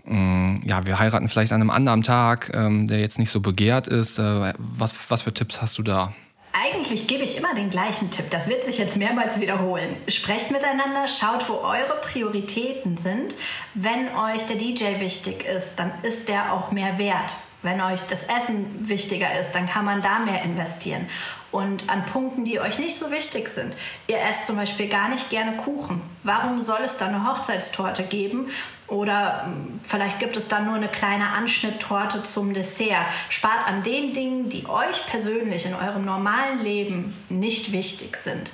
ja, 0.07 0.85
wir 0.85 0.99
heiraten 0.99 1.29
vielleicht 1.29 1.51
an 1.51 1.61
einem 1.61 1.69
anderen 1.69 2.03
Tag, 2.03 2.51
ähm, 2.53 2.87
der 2.87 2.99
jetzt 2.99 3.19
nicht 3.19 3.31
so 3.31 3.39
begehrt 3.39 3.87
ist. 3.87 4.19
Äh, 4.19 4.53
was, 4.57 4.93
was 5.09 5.23
für 5.23 5.33
Tipps 5.33 5.61
hast 5.61 5.77
du 5.77 5.83
da? 5.83 6.13
Eigentlich 6.53 7.07
gebe 7.07 7.23
ich 7.23 7.37
immer 7.37 7.53
den 7.53 7.69
gleichen 7.69 8.11
Tipp. 8.11 8.29
Das 8.29 8.47
wird 8.47 8.63
sich 8.63 8.77
jetzt 8.77 8.95
mehrmals 8.95 9.41
wiederholen. 9.41 9.97
Sprecht 10.07 10.51
miteinander, 10.51 11.05
schaut, 11.07 11.49
wo 11.49 11.55
eure 11.55 11.99
Prioritäten 12.01 12.97
sind. 12.97 13.35
Wenn 13.73 14.07
euch 14.15 14.43
der 14.43 14.55
DJ 14.55 15.01
wichtig 15.01 15.45
ist, 15.45 15.71
dann 15.75 15.91
ist 16.03 16.29
der 16.29 16.53
auch 16.53 16.71
mehr 16.71 16.97
wert 16.97 17.35
Wenn 17.61 17.81
euch 17.81 17.99
das 18.09 18.23
Essen 18.23 18.87
wichtiger 18.87 19.37
ist, 19.37 19.51
dann 19.51 19.67
kann 19.67 19.83
man 19.83 20.01
da 20.01 20.19
mehr 20.19 20.43
investieren. 20.43 21.07
Und 21.55 21.89
an 21.89 22.03
Punkten, 22.03 22.43
die 22.43 22.59
euch 22.59 22.79
nicht 22.79 22.99
so 22.99 23.11
wichtig 23.11 23.47
sind. 23.47 23.77
Ihr 24.07 24.19
esst 24.19 24.45
zum 24.45 24.57
Beispiel 24.57 24.89
gar 24.89 25.07
nicht 25.07 25.29
gerne 25.29 25.55
Kuchen. 25.55 26.01
Warum 26.21 26.61
soll 26.63 26.81
es 26.83 26.97
da 26.97 27.05
eine 27.07 27.25
Hochzeitstorte 27.25 28.03
geben? 28.03 28.49
Oder 28.87 29.45
hm, 29.45 29.79
vielleicht 29.81 30.19
gibt 30.19 30.35
es 30.35 30.49
dann 30.49 30.65
nur 30.65 30.75
eine 30.75 30.89
kleine 30.89 31.29
Anschnitttorte 31.29 32.23
zum 32.23 32.53
Dessert. 32.53 33.05
Spart 33.29 33.65
an 33.65 33.83
den 33.83 34.11
Dingen, 34.11 34.49
die 34.49 34.67
euch 34.67 35.07
persönlich 35.07 35.65
in 35.65 35.75
eurem 35.75 36.03
normalen 36.03 36.61
Leben 36.61 37.15
nicht 37.29 37.71
wichtig 37.71 38.17
sind. 38.17 38.51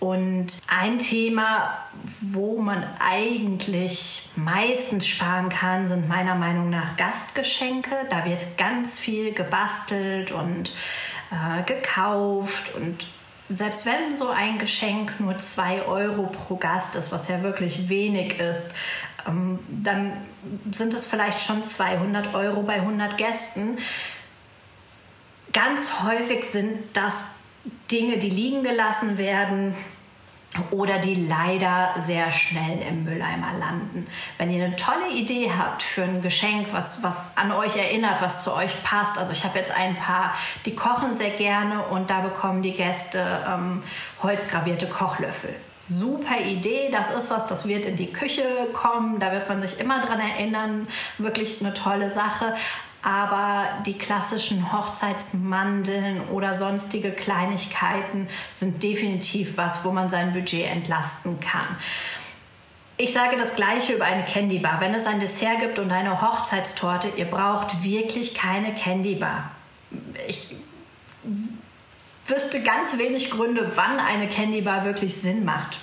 Und 0.00 0.58
ein 0.66 0.98
Thema, 0.98 1.78
wo 2.20 2.60
man 2.60 2.84
eigentlich 2.98 4.28
meistens 4.34 5.06
sparen 5.06 5.50
kann, 5.50 5.88
sind 5.88 6.08
meiner 6.08 6.34
Meinung 6.34 6.68
nach 6.68 6.96
Gastgeschenke. 6.96 7.94
Da 8.10 8.24
wird 8.24 8.58
ganz 8.58 8.98
viel 8.98 9.32
gebastelt 9.32 10.32
und 10.32 10.72
äh, 11.34 11.62
gekauft 11.62 12.74
und 12.74 13.06
selbst 13.50 13.84
wenn 13.86 14.16
so 14.16 14.28
ein 14.28 14.58
Geschenk 14.58 15.20
nur 15.20 15.36
2 15.36 15.82
Euro 15.82 16.26
pro 16.28 16.56
Gast 16.56 16.94
ist, 16.94 17.12
was 17.12 17.28
ja 17.28 17.42
wirklich 17.42 17.88
wenig 17.88 18.38
ist, 18.40 18.68
ähm, 19.26 19.58
dann 19.68 20.12
sind 20.70 20.94
es 20.94 21.06
vielleicht 21.06 21.40
schon 21.40 21.62
200 21.62 22.34
Euro 22.34 22.62
bei 22.62 22.74
100 22.74 23.18
Gästen. 23.18 23.78
Ganz 25.52 26.02
häufig 26.02 26.46
sind 26.50 26.78
das 26.94 27.24
Dinge, 27.90 28.18
die 28.18 28.30
liegen 28.30 28.62
gelassen 28.62 29.18
werden, 29.18 29.74
oder 30.70 30.98
die 30.98 31.14
leider 31.14 31.94
sehr 31.96 32.30
schnell 32.30 32.80
im 32.88 33.04
Mülleimer 33.04 33.52
landen. 33.58 34.06
Wenn 34.38 34.50
ihr 34.50 34.64
eine 34.64 34.76
tolle 34.76 35.10
Idee 35.10 35.50
habt 35.56 35.82
für 35.82 36.02
ein 36.02 36.22
Geschenk, 36.22 36.68
was, 36.72 37.02
was 37.02 37.36
an 37.36 37.52
euch 37.52 37.76
erinnert, 37.76 38.20
was 38.20 38.42
zu 38.42 38.52
euch 38.52 38.82
passt, 38.82 39.18
also 39.18 39.32
ich 39.32 39.44
habe 39.44 39.58
jetzt 39.58 39.72
ein 39.72 39.96
paar, 39.96 40.34
die 40.64 40.74
kochen 40.74 41.14
sehr 41.14 41.30
gerne 41.30 41.82
und 41.84 42.10
da 42.10 42.20
bekommen 42.20 42.62
die 42.62 42.72
Gäste 42.72 43.24
ähm, 43.48 43.82
holzgravierte 44.22 44.86
Kochlöffel. 44.86 45.54
Super 45.76 46.40
Idee, 46.40 46.88
das 46.90 47.10
ist 47.10 47.30
was, 47.30 47.46
das 47.46 47.68
wird 47.68 47.84
in 47.84 47.96
die 47.96 48.10
Küche 48.10 48.44
kommen, 48.72 49.20
da 49.20 49.32
wird 49.32 49.48
man 49.48 49.60
sich 49.60 49.78
immer 49.80 50.00
dran 50.00 50.18
erinnern, 50.18 50.86
wirklich 51.18 51.60
eine 51.60 51.74
tolle 51.74 52.10
Sache 52.10 52.54
aber 53.04 53.68
die 53.84 53.98
klassischen 53.98 54.72
Hochzeitsmandeln 54.72 56.22
oder 56.28 56.54
sonstige 56.54 57.10
Kleinigkeiten 57.10 58.28
sind 58.56 58.82
definitiv 58.82 59.56
was, 59.56 59.84
wo 59.84 59.90
man 59.90 60.08
sein 60.08 60.32
Budget 60.32 60.66
entlasten 60.66 61.38
kann. 61.38 61.66
Ich 62.96 63.12
sage 63.12 63.36
das 63.36 63.54
gleiche 63.54 63.92
über 63.92 64.04
eine 64.04 64.24
Candy 64.24 64.58
Bar. 64.58 64.80
Wenn 64.80 64.94
es 64.94 65.04
ein 65.04 65.20
Dessert 65.20 65.60
gibt 65.60 65.78
und 65.78 65.90
eine 65.90 66.22
Hochzeitstorte, 66.22 67.08
ihr 67.16 67.26
braucht 67.26 67.82
wirklich 67.82 68.34
keine 68.34 68.72
Candy 68.74 69.16
Bar. 69.16 69.50
Ich 70.26 70.54
wüsste 72.26 72.62
ganz 72.62 72.96
wenig 72.96 73.30
Gründe, 73.30 73.72
wann 73.74 73.98
eine 73.98 74.28
Candy 74.28 74.62
Bar 74.62 74.84
wirklich 74.84 75.14
Sinn 75.14 75.44
macht. 75.44 75.78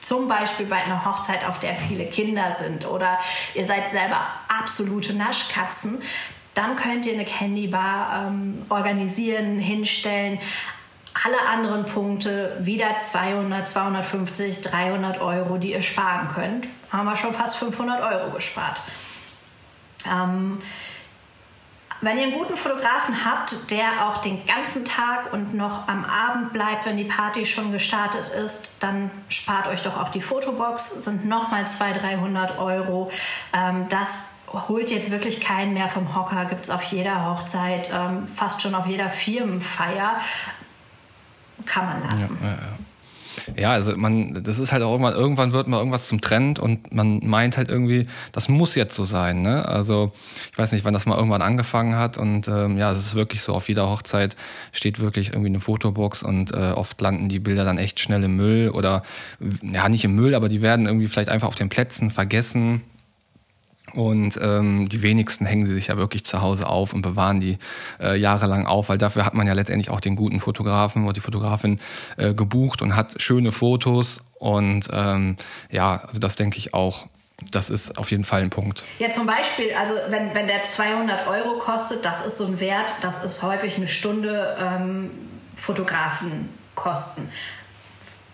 Zum 0.00 0.28
Beispiel 0.28 0.66
bei 0.66 0.76
einer 0.76 1.04
Hochzeit, 1.04 1.44
auf 1.46 1.58
der 1.58 1.76
viele 1.76 2.04
Kinder 2.04 2.56
sind 2.60 2.86
oder 2.86 3.18
ihr 3.54 3.64
seid 3.64 3.90
selber 3.90 4.26
absolute 4.48 5.14
Naschkatzen 5.14 6.02
dann 6.54 6.76
könnt 6.76 7.06
ihr 7.06 7.14
eine 7.14 7.24
Candy 7.24 7.68
Bar 7.68 8.26
ähm, 8.26 8.66
organisieren, 8.68 9.58
hinstellen. 9.58 10.38
Alle 11.24 11.40
anderen 11.48 11.84
Punkte 11.84 12.56
wieder 12.60 12.98
200, 13.00 13.68
250, 13.68 14.60
300 14.60 15.20
Euro, 15.20 15.58
die 15.58 15.72
ihr 15.72 15.82
sparen 15.82 16.28
könnt. 16.28 16.68
Haben 16.90 17.06
wir 17.06 17.16
schon 17.16 17.34
fast 17.34 17.56
500 17.56 18.00
Euro 18.00 18.30
gespart. 18.30 18.80
Ähm, 20.10 20.60
wenn 22.00 22.16
ihr 22.16 22.24
einen 22.24 22.32
guten 22.32 22.56
Fotografen 22.56 23.24
habt, 23.24 23.70
der 23.70 24.08
auch 24.08 24.18
den 24.18 24.44
ganzen 24.44 24.84
Tag 24.84 25.32
und 25.32 25.54
noch 25.54 25.86
am 25.86 26.04
Abend 26.04 26.52
bleibt, 26.52 26.84
wenn 26.84 26.96
die 26.96 27.04
Party 27.04 27.46
schon 27.46 27.70
gestartet 27.70 28.28
ist, 28.30 28.82
dann 28.82 29.08
spart 29.28 29.68
euch 29.68 29.82
doch 29.82 29.96
auch 29.96 30.08
die 30.08 30.20
Fotobox, 30.20 31.04
sind 31.04 31.26
nochmal 31.26 31.68
200, 31.68 32.02
300 32.02 32.58
Euro. 32.58 33.12
Ähm, 33.54 33.86
das 33.88 34.22
holt 34.52 34.90
jetzt 34.90 35.10
wirklich 35.10 35.40
keinen 35.40 35.74
mehr 35.74 35.88
vom 35.88 36.14
Hocker, 36.14 36.44
gibt 36.46 36.64
es 36.64 36.70
auf 36.70 36.82
jeder 36.82 37.26
Hochzeit, 37.30 37.90
ähm, 37.94 38.26
fast 38.34 38.62
schon 38.62 38.74
auf 38.74 38.86
jeder 38.86 39.10
Firmenfeier. 39.10 40.18
Kann 41.64 41.86
man 41.86 42.02
lassen. 42.02 42.38
Ja, 42.42 42.48
ja, 42.48 42.54
ja. 42.54 42.78
Ja, 43.56 43.72
also 43.72 43.96
man, 43.96 44.42
das 44.42 44.58
ist 44.58 44.72
halt 44.72 44.82
auch 44.82 44.92
irgendwann, 44.92 45.14
irgendwann 45.14 45.52
wird 45.52 45.68
mal 45.68 45.78
irgendwas 45.78 46.06
zum 46.06 46.20
Trend 46.20 46.58
und 46.58 46.92
man 46.92 47.20
meint 47.24 47.56
halt 47.56 47.68
irgendwie, 47.68 48.06
das 48.32 48.48
muss 48.48 48.74
jetzt 48.74 48.94
so 48.94 49.04
sein. 49.04 49.42
Ne? 49.42 49.66
Also 49.66 50.12
ich 50.52 50.58
weiß 50.58 50.72
nicht, 50.72 50.84
wann 50.84 50.92
das 50.92 51.06
mal 51.06 51.16
irgendwann 51.16 51.42
angefangen 51.42 51.96
hat 51.96 52.18
und 52.18 52.48
ähm, 52.48 52.78
ja, 52.78 52.90
es 52.90 52.98
ist 52.98 53.14
wirklich 53.14 53.42
so, 53.42 53.54
auf 53.54 53.68
jeder 53.68 53.88
Hochzeit 53.88 54.36
steht 54.72 55.00
wirklich 55.00 55.30
irgendwie 55.30 55.48
eine 55.48 55.60
Fotobox 55.60 56.22
und 56.22 56.52
äh, 56.52 56.72
oft 56.74 57.00
landen 57.00 57.28
die 57.28 57.38
Bilder 57.38 57.64
dann 57.64 57.78
echt 57.78 58.00
schnell 58.00 58.22
im 58.24 58.36
Müll 58.36 58.70
oder 58.70 59.02
ja, 59.62 59.88
nicht 59.88 60.04
im 60.04 60.14
Müll, 60.14 60.34
aber 60.34 60.48
die 60.48 60.62
werden 60.62 60.86
irgendwie 60.86 61.06
vielleicht 61.06 61.28
einfach 61.28 61.48
auf 61.48 61.54
den 61.54 61.68
Plätzen 61.68 62.10
vergessen 62.10 62.82
und 63.94 64.38
ähm, 64.40 64.88
die 64.88 65.02
wenigsten 65.02 65.46
hängen 65.46 65.66
sie 65.66 65.74
sich 65.74 65.88
ja 65.88 65.96
wirklich 65.96 66.24
zu 66.24 66.40
Hause 66.40 66.66
auf 66.66 66.94
und 66.94 67.02
bewahren 67.02 67.40
die 67.40 67.58
äh, 68.00 68.16
jahrelang 68.18 68.66
auf, 68.66 68.88
weil 68.88 68.98
dafür 68.98 69.26
hat 69.26 69.34
man 69.34 69.46
ja 69.46 69.52
letztendlich 69.52 69.90
auch 69.90 70.00
den 70.00 70.16
guten 70.16 70.40
Fotografen 70.40 71.04
oder 71.04 71.12
die 71.12 71.20
Fotografin 71.20 71.80
äh, 72.16 72.34
gebucht 72.34 72.82
und 72.82 72.96
hat 72.96 73.20
schöne 73.20 73.52
Fotos. 73.52 74.22
Und 74.38 74.88
ähm, 74.92 75.36
ja, 75.70 76.02
also 76.06 76.18
das 76.18 76.36
denke 76.36 76.58
ich 76.58 76.74
auch. 76.74 77.06
Das 77.50 77.70
ist 77.70 77.98
auf 77.98 78.10
jeden 78.10 78.24
Fall 78.24 78.42
ein 78.42 78.50
Punkt. 78.50 78.84
Ja, 79.00 79.10
zum 79.10 79.26
Beispiel, 79.26 79.72
also 79.78 79.94
wenn, 80.10 80.32
wenn 80.34 80.46
der 80.46 80.62
200 80.62 81.26
Euro 81.26 81.58
kostet, 81.58 82.04
das 82.04 82.24
ist 82.24 82.38
so 82.38 82.46
ein 82.46 82.60
Wert, 82.60 82.94
das 83.00 83.24
ist 83.24 83.42
häufig 83.42 83.76
eine 83.76 83.88
Stunde 83.88 84.56
ähm, 84.60 85.10
Fotografenkosten 85.56 87.28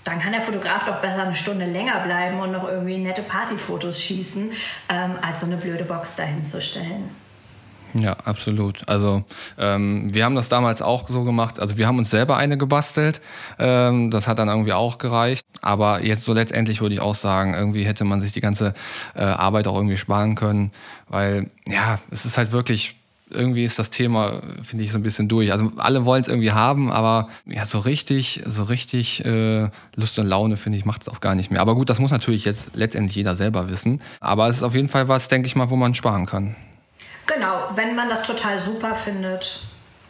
dann 0.08 0.20
kann 0.20 0.32
der 0.32 0.42
Fotograf 0.42 0.86
doch 0.86 1.00
besser 1.00 1.24
eine 1.24 1.36
Stunde 1.36 1.66
länger 1.66 2.00
bleiben 2.00 2.40
und 2.40 2.52
noch 2.52 2.66
irgendwie 2.66 2.96
nette 2.98 3.22
Partyfotos 3.22 4.00
schießen, 4.00 4.50
ähm, 4.88 5.10
als 5.20 5.40
so 5.40 5.46
eine 5.46 5.56
blöde 5.56 5.84
Box 5.84 6.16
dahinzustellen. 6.16 7.10
Ja, 7.94 8.12
absolut. 8.24 8.86
Also 8.86 9.24
ähm, 9.58 10.12
wir 10.12 10.24
haben 10.24 10.34
das 10.34 10.48
damals 10.48 10.82
auch 10.82 11.08
so 11.08 11.24
gemacht. 11.24 11.58
Also 11.58 11.78
wir 11.78 11.86
haben 11.86 11.98
uns 11.98 12.10
selber 12.10 12.36
eine 12.36 12.58
gebastelt. 12.58 13.20
Ähm, 13.58 14.10
das 14.10 14.28
hat 14.28 14.38
dann 14.38 14.48
irgendwie 14.48 14.74
auch 14.74 14.98
gereicht. 14.98 15.46
Aber 15.62 16.04
jetzt 16.04 16.24
so 16.24 16.32
letztendlich 16.32 16.80
würde 16.80 16.94
ich 16.94 17.00
auch 17.00 17.14
sagen, 17.14 17.54
irgendwie 17.54 17.84
hätte 17.84 18.04
man 18.04 18.20
sich 18.20 18.32
die 18.32 18.42
ganze 18.42 18.74
äh, 19.14 19.22
Arbeit 19.22 19.68
auch 19.68 19.74
irgendwie 19.74 19.96
sparen 19.96 20.34
können. 20.34 20.72
Weil 21.08 21.50
ja, 21.66 21.98
es 22.10 22.26
ist 22.26 22.36
halt 22.36 22.52
wirklich 22.52 22.97
irgendwie 23.30 23.64
ist 23.64 23.78
das 23.78 23.90
Thema, 23.90 24.40
finde 24.62 24.84
ich, 24.84 24.92
so 24.92 24.98
ein 24.98 25.02
bisschen 25.02 25.28
durch. 25.28 25.52
Also 25.52 25.72
alle 25.76 26.04
wollen 26.04 26.22
es 26.22 26.28
irgendwie 26.28 26.52
haben, 26.52 26.90
aber 26.90 27.28
ja, 27.46 27.64
so 27.64 27.78
richtig, 27.78 28.42
so 28.46 28.64
richtig 28.64 29.24
äh, 29.24 29.68
Lust 29.96 30.18
und 30.18 30.26
Laune, 30.26 30.56
finde 30.56 30.78
ich, 30.78 30.84
macht 30.84 31.02
es 31.02 31.08
auch 31.08 31.20
gar 31.20 31.34
nicht 31.34 31.50
mehr. 31.50 31.60
Aber 31.60 31.74
gut, 31.74 31.90
das 31.90 31.98
muss 31.98 32.10
natürlich 32.10 32.44
jetzt 32.44 32.70
letztendlich 32.74 33.16
jeder 33.16 33.34
selber 33.34 33.68
wissen. 33.68 34.00
Aber 34.20 34.48
es 34.48 34.56
ist 34.56 34.62
auf 34.62 34.74
jeden 34.74 34.88
Fall 34.88 35.08
was, 35.08 35.28
denke 35.28 35.46
ich 35.46 35.56
mal, 35.56 35.70
wo 35.70 35.76
man 35.76 35.94
sparen 35.94 36.26
kann. 36.26 36.56
Genau, 37.26 37.68
wenn 37.74 37.94
man 37.94 38.08
das 38.08 38.22
total 38.22 38.58
super 38.58 38.94
findet. 38.94 39.60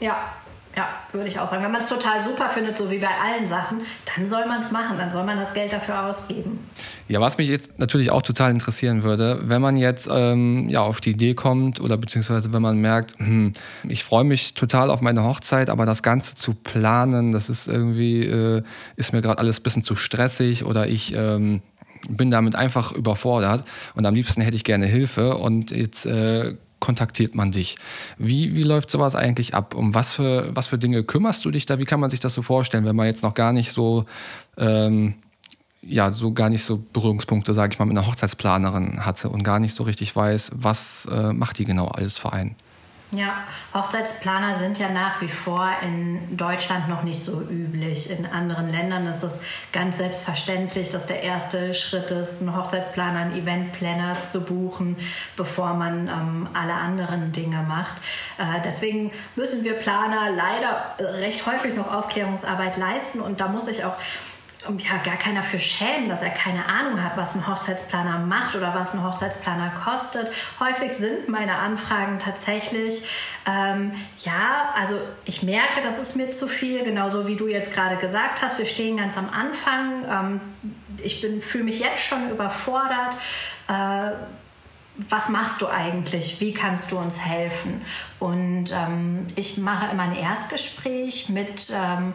Ja, 0.00 0.32
ja, 0.78 0.88
würde 1.10 1.28
ich 1.28 1.40
auch 1.40 1.48
sagen. 1.48 1.64
Wenn 1.64 1.72
man 1.72 1.80
es 1.80 1.88
total 1.88 2.22
super 2.22 2.48
findet, 2.50 2.76
so 2.76 2.88
wie 2.88 2.98
bei 2.98 3.08
allen 3.08 3.48
Sachen, 3.48 3.80
dann 4.14 4.26
soll 4.26 4.46
man 4.46 4.60
es 4.60 4.70
machen, 4.70 4.96
dann 4.96 5.10
soll 5.10 5.24
man 5.24 5.36
das 5.36 5.52
Geld 5.52 5.72
dafür 5.72 6.06
ausgeben. 6.06 6.60
Ja, 7.08 7.20
was 7.20 7.36
mich 7.36 7.48
jetzt 7.48 7.80
natürlich 7.80 8.12
auch 8.12 8.22
total 8.22 8.52
interessieren 8.52 9.02
würde, 9.02 9.40
wenn 9.42 9.60
man 9.60 9.76
jetzt 9.76 10.08
ähm, 10.08 10.68
ja, 10.68 10.82
auf 10.82 11.00
die 11.00 11.10
Idee 11.10 11.34
kommt 11.34 11.80
oder 11.80 11.96
beziehungsweise 11.96 12.52
wenn 12.52 12.62
man 12.62 12.78
merkt, 12.78 13.18
hm, 13.18 13.54
ich 13.88 14.04
freue 14.04 14.22
mich 14.22 14.54
total 14.54 14.90
auf 14.90 15.00
meine 15.00 15.24
Hochzeit, 15.24 15.68
aber 15.68 15.84
das 15.84 16.04
Ganze 16.04 16.36
zu 16.36 16.54
planen, 16.54 17.32
das 17.32 17.48
ist 17.48 17.66
irgendwie, 17.66 18.22
äh, 18.22 18.62
ist 18.94 19.12
mir 19.12 19.20
gerade 19.20 19.40
alles 19.40 19.58
ein 19.58 19.64
bisschen 19.64 19.82
zu 19.82 19.96
stressig 19.96 20.64
oder 20.64 20.86
ich 20.86 21.12
ähm, 21.12 21.60
bin 22.08 22.30
damit 22.30 22.54
einfach 22.54 22.92
überfordert 22.92 23.64
und 23.96 24.06
am 24.06 24.14
liebsten 24.14 24.42
hätte 24.42 24.54
ich 24.54 24.62
gerne 24.62 24.86
Hilfe 24.86 25.38
und 25.38 25.72
jetzt 25.72 26.06
äh, 26.06 26.54
kontaktiert 26.80 27.34
man 27.34 27.52
dich? 27.52 27.76
Wie, 28.18 28.54
wie 28.54 28.62
läuft 28.62 28.90
sowas 28.90 29.14
eigentlich 29.14 29.54
ab? 29.54 29.74
Um 29.74 29.94
was 29.94 30.14
für, 30.14 30.54
was 30.54 30.68
für 30.68 30.78
Dinge 30.78 31.02
kümmerst 31.04 31.44
du 31.44 31.50
dich 31.50 31.66
da? 31.66 31.78
Wie 31.78 31.84
kann 31.84 32.00
man 32.00 32.10
sich 32.10 32.20
das 32.20 32.34
so 32.34 32.42
vorstellen, 32.42 32.84
wenn 32.84 32.96
man 32.96 33.06
jetzt 33.06 33.22
noch 33.22 33.34
gar 33.34 33.52
nicht 33.52 33.72
so, 33.72 34.04
ähm, 34.56 35.14
ja, 35.82 36.12
so 36.12 36.32
gar 36.32 36.50
nicht 36.50 36.64
so 36.64 36.82
Berührungspunkte, 36.92 37.54
sage 37.54 37.72
ich 37.72 37.78
mal, 37.78 37.86
mit 37.86 37.96
einer 37.96 38.06
Hochzeitsplanerin 38.06 39.04
hatte 39.04 39.28
und 39.28 39.42
gar 39.42 39.60
nicht 39.60 39.74
so 39.74 39.84
richtig 39.84 40.14
weiß, 40.14 40.52
was 40.54 41.06
äh, 41.10 41.32
macht 41.32 41.58
die 41.58 41.64
genau 41.64 41.86
alles 41.86 42.18
für 42.18 42.32
einen? 42.32 42.56
Ja, 43.12 43.44
Hochzeitsplaner 43.72 44.58
sind 44.58 44.78
ja 44.78 44.90
nach 44.90 45.22
wie 45.22 45.28
vor 45.28 45.70
in 45.80 46.36
Deutschland 46.36 46.90
noch 46.90 47.04
nicht 47.04 47.24
so 47.24 47.40
üblich. 47.40 48.10
In 48.10 48.26
anderen 48.26 48.70
Ländern 48.70 49.06
ist 49.06 49.22
es 49.22 49.40
ganz 49.72 49.96
selbstverständlich, 49.96 50.90
dass 50.90 51.06
der 51.06 51.22
erste 51.22 51.72
Schritt 51.72 52.10
ist, 52.10 52.42
einen 52.42 52.54
Hochzeitsplaner, 52.54 53.20
einen 53.20 53.34
Eventplanner 53.34 54.24
zu 54.24 54.44
buchen, 54.44 54.94
bevor 55.36 55.72
man 55.72 56.08
ähm, 56.08 56.48
alle 56.52 56.74
anderen 56.74 57.32
Dinge 57.32 57.62
macht. 57.62 57.96
Äh, 58.36 58.60
deswegen 58.62 59.10
müssen 59.36 59.64
wir 59.64 59.72
Planer 59.72 60.30
leider 60.30 60.94
recht 60.98 61.46
häufig 61.46 61.74
noch 61.74 61.90
Aufklärungsarbeit 61.90 62.76
leisten 62.76 63.20
und 63.20 63.40
da 63.40 63.48
muss 63.48 63.68
ich 63.68 63.86
auch 63.86 63.96
ja, 64.66 64.96
gar 65.04 65.16
keiner 65.16 65.42
für 65.42 65.60
schämen, 65.60 66.08
dass 66.08 66.20
er 66.20 66.30
keine 66.30 66.66
Ahnung 66.66 67.02
hat, 67.02 67.16
was 67.16 67.34
ein 67.36 67.46
Hochzeitsplaner 67.46 68.18
macht 68.18 68.56
oder 68.56 68.74
was 68.74 68.92
ein 68.92 69.04
Hochzeitsplaner 69.04 69.70
kostet. 69.70 70.30
Häufig 70.58 70.92
sind 70.92 71.28
meine 71.28 71.56
Anfragen 71.56 72.18
tatsächlich, 72.18 73.06
ähm, 73.46 73.92
ja, 74.20 74.74
also 74.74 74.96
ich 75.24 75.42
merke, 75.42 75.80
das 75.82 75.98
ist 75.98 76.16
mir 76.16 76.32
zu 76.32 76.48
viel, 76.48 76.82
genauso 76.82 77.26
wie 77.26 77.36
du 77.36 77.46
jetzt 77.46 77.72
gerade 77.72 77.96
gesagt 77.96 78.42
hast. 78.42 78.58
Wir 78.58 78.66
stehen 78.66 78.96
ganz 78.96 79.16
am 79.16 79.30
Anfang. 79.30 80.04
Ähm, 80.10 80.40
ich 81.02 81.24
fühle 81.40 81.64
mich 81.64 81.78
jetzt 81.78 82.02
schon 82.02 82.30
überfordert. 82.30 83.16
Äh, 83.68 84.12
was 85.08 85.28
machst 85.28 85.60
du 85.60 85.68
eigentlich? 85.68 86.40
Wie 86.40 86.52
kannst 86.52 86.90
du 86.90 86.98
uns 86.98 87.20
helfen? 87.20 87.82
Und 88.18 88.72
ähm, 88.72 89.28
ich 89.36 89.56
mache 89.58 89.92
immer 89.92 90.02
ein 90.02 90.16
Erstgespräch 90.16 91.28
mit 91.28 91.72
ähm, 91.72 92.14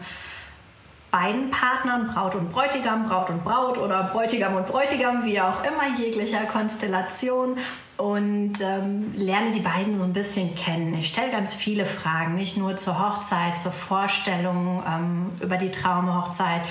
beiden 1.14 1.52
Partnern, 1.52 2.08
Braut 2.08 2.34
und 2.34 2.52
Bräutigam, 2.52 3.08
Braut 3.08 3.30
und 3.30 3.44
Braut 3.44 3.78
oder 3.78 4.06
Bräutigam 4.06 4.56
und 4.56 4.66
Bräutigam, 4.66 5.24
wie 5.26 5.40
auch 5.40 5.64
immer, 5.64 5.96
jeglicher 5.96 6.44
Konstellation 6.46 7.60
und 7.98 8.54
ähm, 8.62 9.14
lerne 9.16 9.52
die 9.52 9.60
beiden 9.60 10.00
so 10.00 10.06
ein 10.06 10.14
bisschen 10.14 10.56
kennen. 10.56 10.96
Ich 10.96 11.10
stelle 11.10 11.30
ganz 11.30 11.54
viele 11.54 11.86
Fragen, 11.86 12.34
nicht 12.34 12.58
nur 12.58 12.78
zur 12.78 12.98
Hochzeit, 12.98 13.60
zur 13.60 13.72
Vorstellung 13.72 14.82
ähm, 14.90 15.30
über 15.40 15.58
die 15.58 15.70
Traumhochzeit, 15.70 16.62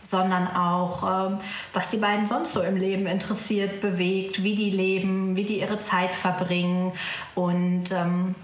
sondern 0.00 0.48
auch, 0.48 1.28
ähm, 1.30 1.38
was 1.72 1.88
die 1.88 1.98
beiden 1.98 2.26
sonst 2.26 2.54
so 2.54 2.60
im 2.60 2.76
Leben 2.76 3.06
interessiert, 3.06 3.80
bewegt, 3.80 4.42
wie 4.42 4.56
die 4.56 4.70
leben, 4.70 5.36
wie 5.36 5.44
die 5.44 5.60
ihre 5.60 5.78
Zeit 5.78 6.12
verbringen 6.12 6.90
und 7.36 7.92
ähm, 7.92 8.34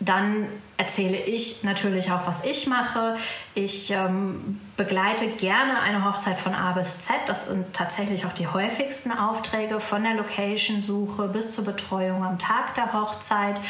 dann 0.00 0.48
erzähle 0.78 1.18
ich 1.18 1.62
natürlich 1.62 2.10
auch, 2.10 2.26
was 2.26 2.44
ich 2.44 2.66
mache. 2.66 3.16
Ich 3.54 3.90
ähm, 3.90 4.58
begleite 4.78 5.28
gerne 5.28 5.80
eine 5.80 6.06
Hochzeit 6.06 6.38
von 6.38 6.54
A 6.54 6.72
bis 6.72 7.00
Z. 7.00 7.14
Das 7.26 7.46
sind 7.46 7.74
tatsächlich 7.74 8.24
auch 8.24 8.32
die 8.32 8.46
häufigsten 8.46 9.12
Aufträge 9.12 9.78
von 9.78 10.02
der 10.02 10.14
Location-Suche 10.14 11.28
bis 11.28 11.54
zur 11.54 11.64
Betreuung 11.66 12.24
am 12.24 12.38
Tag 12.38 12.74
der 12.74 12.94
Hochzeit 12.94 13.60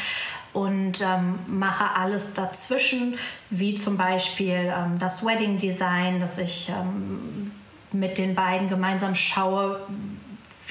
und 0.53 1.01
ähm, 1.01 1.39
mache 1.47 1.97
alles 1.97 2.33
dazwischen, 2.33 3.17
wie 3.49 3.75
zum 3.75 3.97
Beispiel 3.97 4.73
ähm, 4.73 4.99
das 4.99 5.25
Wedding 5.25 5.57
Design, 5.57 6.21
dass 6.21 6.37
ich 6.37 6.69
ähm, 6.69 7.51
mit 7.91 8.17
den 8.17 8.35
beiden 8.35 8.69
gemeinsam 8.69 9.15
schaue, 9.15 9.81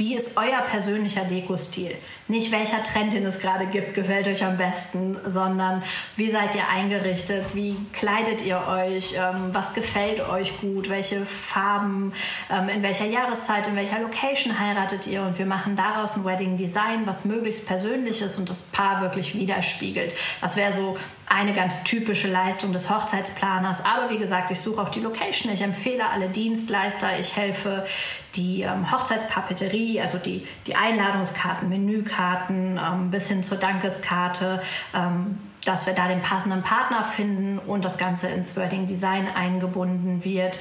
wie 0.00 0.14
ist 0.14 0.38
euer 0.38 0.62
persönlicher 0.62 1.26
Dekostil? 1.26 1.94
Nicht 2.26 2.52
welcher 2.52 2.82
Trend, 2.82 3.12
den 3.12 3.26
es 3.26 3.38
gerade 3.38 3.66
gibt, 3.66 3.92
gefällt 3.92 4.28
euch 4.28 4.42
am 4.42 4.56
besten, 4.56 5.18
sondern 5.26 5.82
wie 6.16 6.30
seid 6.30 6.54
ihr 6.54 6.66
eingerichtet? 6.72 7.44
Wie 7.52 7.76
kleidet 7.92 8.40
ihr 8.40 8.66
euch? 8.66 9.14
Ähm, 9.18 9.50
was 9.52 9.74
gefällt 9.74 10.26
euch 10.26 10.58
gut? 10.62 10.88
Welche 10.88 11.26
Farben? 11.26 12.14
Ähm, 12.50 12.70
in 12.70 12.82
welcher 12.82 13.04
Jahreszeit? 13.04 13.68
In 13.68 13.76
welcher 13.76 14.00
Location 14.00 14.58
heiratet 14.58 15.06
ihr? 15.06 15.20
Und 15.20 15.38
wir 15.38 15.44
machen 15.44 15.76
daraus 15.76 16.16
ein 16.16 16.24
Wedding 16.24 16.56
Design, 16.56 17.06
was 17.06 17.26
möglichst 17.26 17.66
persönlich 17.66 18.22
ist 18.22 18.38
und 18.38 18.48
das 18.48 18.70
Paar 18.70 19.02
wirklich 19.02 19.34
widerspiegelt. 19.34 20.14
Das 20.40 20.56
wäre 20.56 20.72
so 20.72 20.96
eine 21.30 21.54
ganz 21.54 21.82
typische 21.84 22.28
Leistung 22.28 22.72
des 22.72 22.90
Hochzeitsplaners. 22.90 23.84
Aber 23.84 24.10
wie 24.10 24.18
gesagt, 24.18 24.50
ich 24.50 24.60
suche 24.60 24.82
auch 24.82 24.88
die 24.88 25.00
Location. 25.00 25.52
Ich 25.52 25.62
empfehle 25.62 26.10
alle 26.10 26.28
Dienstleister. 26.28 27.18
Ich 27.18 27.36
helfe 27.36 27.86
die 28.34 28.62
ähm, 28.62 28.90
Hochzeitspapeterie, 28.90 30.00
also 30.00 30.18
die, 30.18 30.46
die 30.66 30.74
Einladungskarten, 30.74 31.68
Menükarten 31.68 32.78
ähm, 32.78 33.10
bis 33.10 33.28
hin 33.28 33.44
zur 33.44 33.58
Dankeskarte. 33.58 34.60
Ähm, 34.94 35.38
dass 35.64 35.86
wir 35.86 35.92
da 35.92 36.08
den 36.08 36.22
passenden 36.22 36.62
Partner 36.62 37.04
finden 37.04 37.58
und 37.58 37.84
das 37.84 37.98
Ganze 37.98 38.28
ins 38.28 38.56
Wording 38.56 38.86
Design 38.86 39.28
eingebunden 39.28 40.24
wird. 40.24 40.58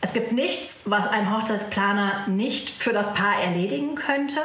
Es 0.00 0.14
gibt 0.14 0.32
nichts, 0.32 0.84
was 0.86 1.06
ein 1.06 1.30
Hochzeitsplaner 1.30 2.26
nicht 2.26 2.70
für 2.70 2.94
das 2.94 3.12
Paar 3.12 3.38
erledigen 3.38 3.96
könnte. 3.96 4.40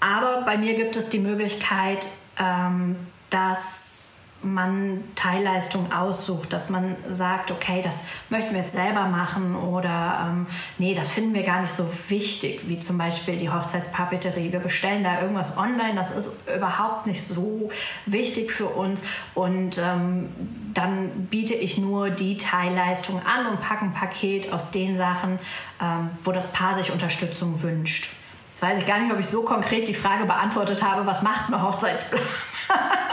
Aber 0.00 0.42
bei 0.42 0.56
mir 0.56 0.74
gibt 0.74 0.94
es 0.94 1.08
die 1.08 1.18
Möglichkeit, 1.18 2.06
ähm, 2.38 2.94
dass 3.30 3.97
man 4.42 5.02
Teilleistung 5.16 5.92
aussucht, 5.92 6.52
dass 6.52 6.70
man 6.70 6.94
sagt, 7.10 7.50
okay, 7.50 7.80
das 7.82 8.02
möchten 8.30 8.54
wir 8.54 8.60
jetzt 8.60 8.72
selber 8.72 9.06
machen 9.06 9.56
oder 9.56 10.28
ähm, 10.28 10.46
nee, 10.78 10.94
das 10.94 11.08
finden 11.08 11.34
wir 11.34 11.42
gar 11.42 11.60
nicht 11.60 11.72
so 11.72 11.88
wichtig, 12.08 12.68
wie 12.68 12.78
zum 12.78 12.98
Beispiel 12.98 13.36
die 13.36 13.50
Hochzeitspapeterie. 13.50 14.52
Wir 14.52 14.60
bestellen 14.60 15.02
da 15.02 15.20
irgendwas 15.20 15.58
online, 15.58 15.94
das 15.96 16.12
ist 16.12 16.48
überhaupt 16.54 17.06
nicht 17.06 17.22
so 17.22 17.70
wichtig 18.06 18.52
für 18.52 18.66
uns 18.66 19.02
und 19.34 19.78
ähm, 19.78 20.28
dann 20.72 21.26
biete 21.30 21.54
ich 21.54 21.78
nur 21.78 22.10
die 22.10 22.36
Teilleistung 22.36 23.20
an 23.24 23.46
und 23.46 23.60
packe 23.60 23.84
ein 23.84 23.94
Paket 23.94 24.52
aus 24.52 24.70
den 24.70 24.96
Sachen, 24.96 25.40
ähm, 25.82 26.10
wo 26.22 26.30
das 26.30 26.52
Paar 26.52 26.76
sich 26.76 26.92
Unterstützung 26.92 27.60
wünscht. 27.62 28.14
Jetzt 28.50 28.62
weiß 28.62 28.78
ich 28.78 28.86
gar 28.86 29.00
nicht, 29.00 29.12
ob 29.12 29.18
ich 29.18 29.26
so 29.26 29.42
konkret 29.42 29.88
die 29.88 29.94
Frage 29.94 30.24
beantwortet 30.24 30.82
habe, 30.82 31.06
was 31.06 31.22
macht 31.22 31.52
eine 31.52 31.62
Hochzeitsplan? 31.62 32.22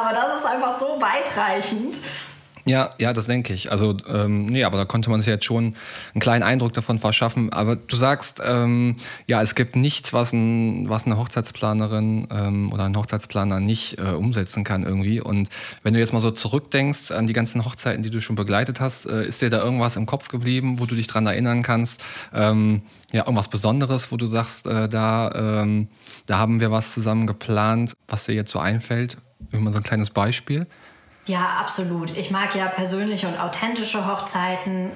aber 0.00 0.14
das 0.14 0.40
ist 0.40 0.46
einfach 0.46 0.72
so 0.76 1.00
weitreichend. 1.00 1.98
Ja, 2.68 2.90
ja, 2.98 3.14
das 3.14 3.26
denke 3.26 3.54
ich. 3.54 3.72
Also, 3.72 3.96
ähm, 4.08 4.44
nee, 4.44 4.62
aber 4.62 4.76
da 4.76 4.84
konnte 4.84 5.08
man 5.08 5.20
sich 5.20 5.28
jetzt 5.28 5.46
schon 5.46 5.74
einen 6.12 6.20
kleinen 6.20 6.42
Eindruck 6.42 6.74
davon 6.74 6.98
verschaffen. 6.98 7.50
Aber 7.50 7.76
du 7.76 7.96
sagst, 7.96 8.42
ähm, 8.44 8.96
ja, 9.26 9.40
es 9.40 9.54
gibt 9.54 9.74
nichts, 9.74 10.12
was, 10.12 10.34
ein, 10.34 10.86
was 10.86 11.06
eine 11.06 11.16
Hochzeitsplanerin 11.16 12.28
ähm, 12.30 12.70
oder 12.70 12.84
ein 12.84 12.94
Hochzeitsplaner 12.94 13.58
nicht 13.58 13.98
äh, 13.98 14.10
umsetzen 14.10 14.64
kann 14.64 14.82
irgendwie. 14.82 15.18
Und 15.18 15.48
wenn 15.82 15.94
du 15.94 15.98
jetzt 15.98 16.12
mal 16.12 16.20
so 16.20 16.30
zurückdenkst 16.30 17.10
an 17.12 17.26
die 17.26 17.32
ganzen 17.32 17.64
Hochzeiten, 17.64 18.02
die 18.02 18.10
du 18.10 18.20
schon 18.20 18.36
begleitet 18.36 18.80
hast, 18.80 19.06
äh, 19.06 19.24
ist 19.24 19.40
dir 19.40 19.48
da 19.48 19.64
irgendwas 19.64 19.96
im 19.96 20.04
Kopf 20.04 20.28
geblieben, 20.28 20.78
wo 20.78 20.84
du 20.84 20.94
dich 20.94 21.06
dran 21.06 21.26
erinnern 21.26 21.62
kannst? 21.62 22.02
Ähm, 22.34 22.82
ja, 23.12 23.22
irgendwas 23.22 23.48
Besonderes, 23.48 24.12
wo 24.12 24.18
du 24.18 24.26
sagst, 24.26 24.66
äh, 24.66 24.90
da, 24.90 25.62
ähm, 25.62 25.88
da 26.26 26.36
haben 26.36 26.60
wir 26.60 26.70
was 26.70 26.92
zusammen 26.92 27.26
geplant, 27.26 27.94
was 28.08 28.26
dir 28.26 28.34
jetzt 28.34 28.50
so 28.50 28.58
einfällt? 28.58 29.16
Immer 29.52 29.72
so 29.72 29.78
ein 29.78 29.84
kleines 29.84 30.10
Beispiel? 30.10 30.66
Ja, 31.26 31.58
absolut. 31.60 32.16
Ich 32.16 32.30
mag 32.30 32.54
ja 32.54 32.66
persönliche 32.66 33.28
und 33.28 33.38
authentische 33.38 34.06
Hochzeiten. 34.06 34.90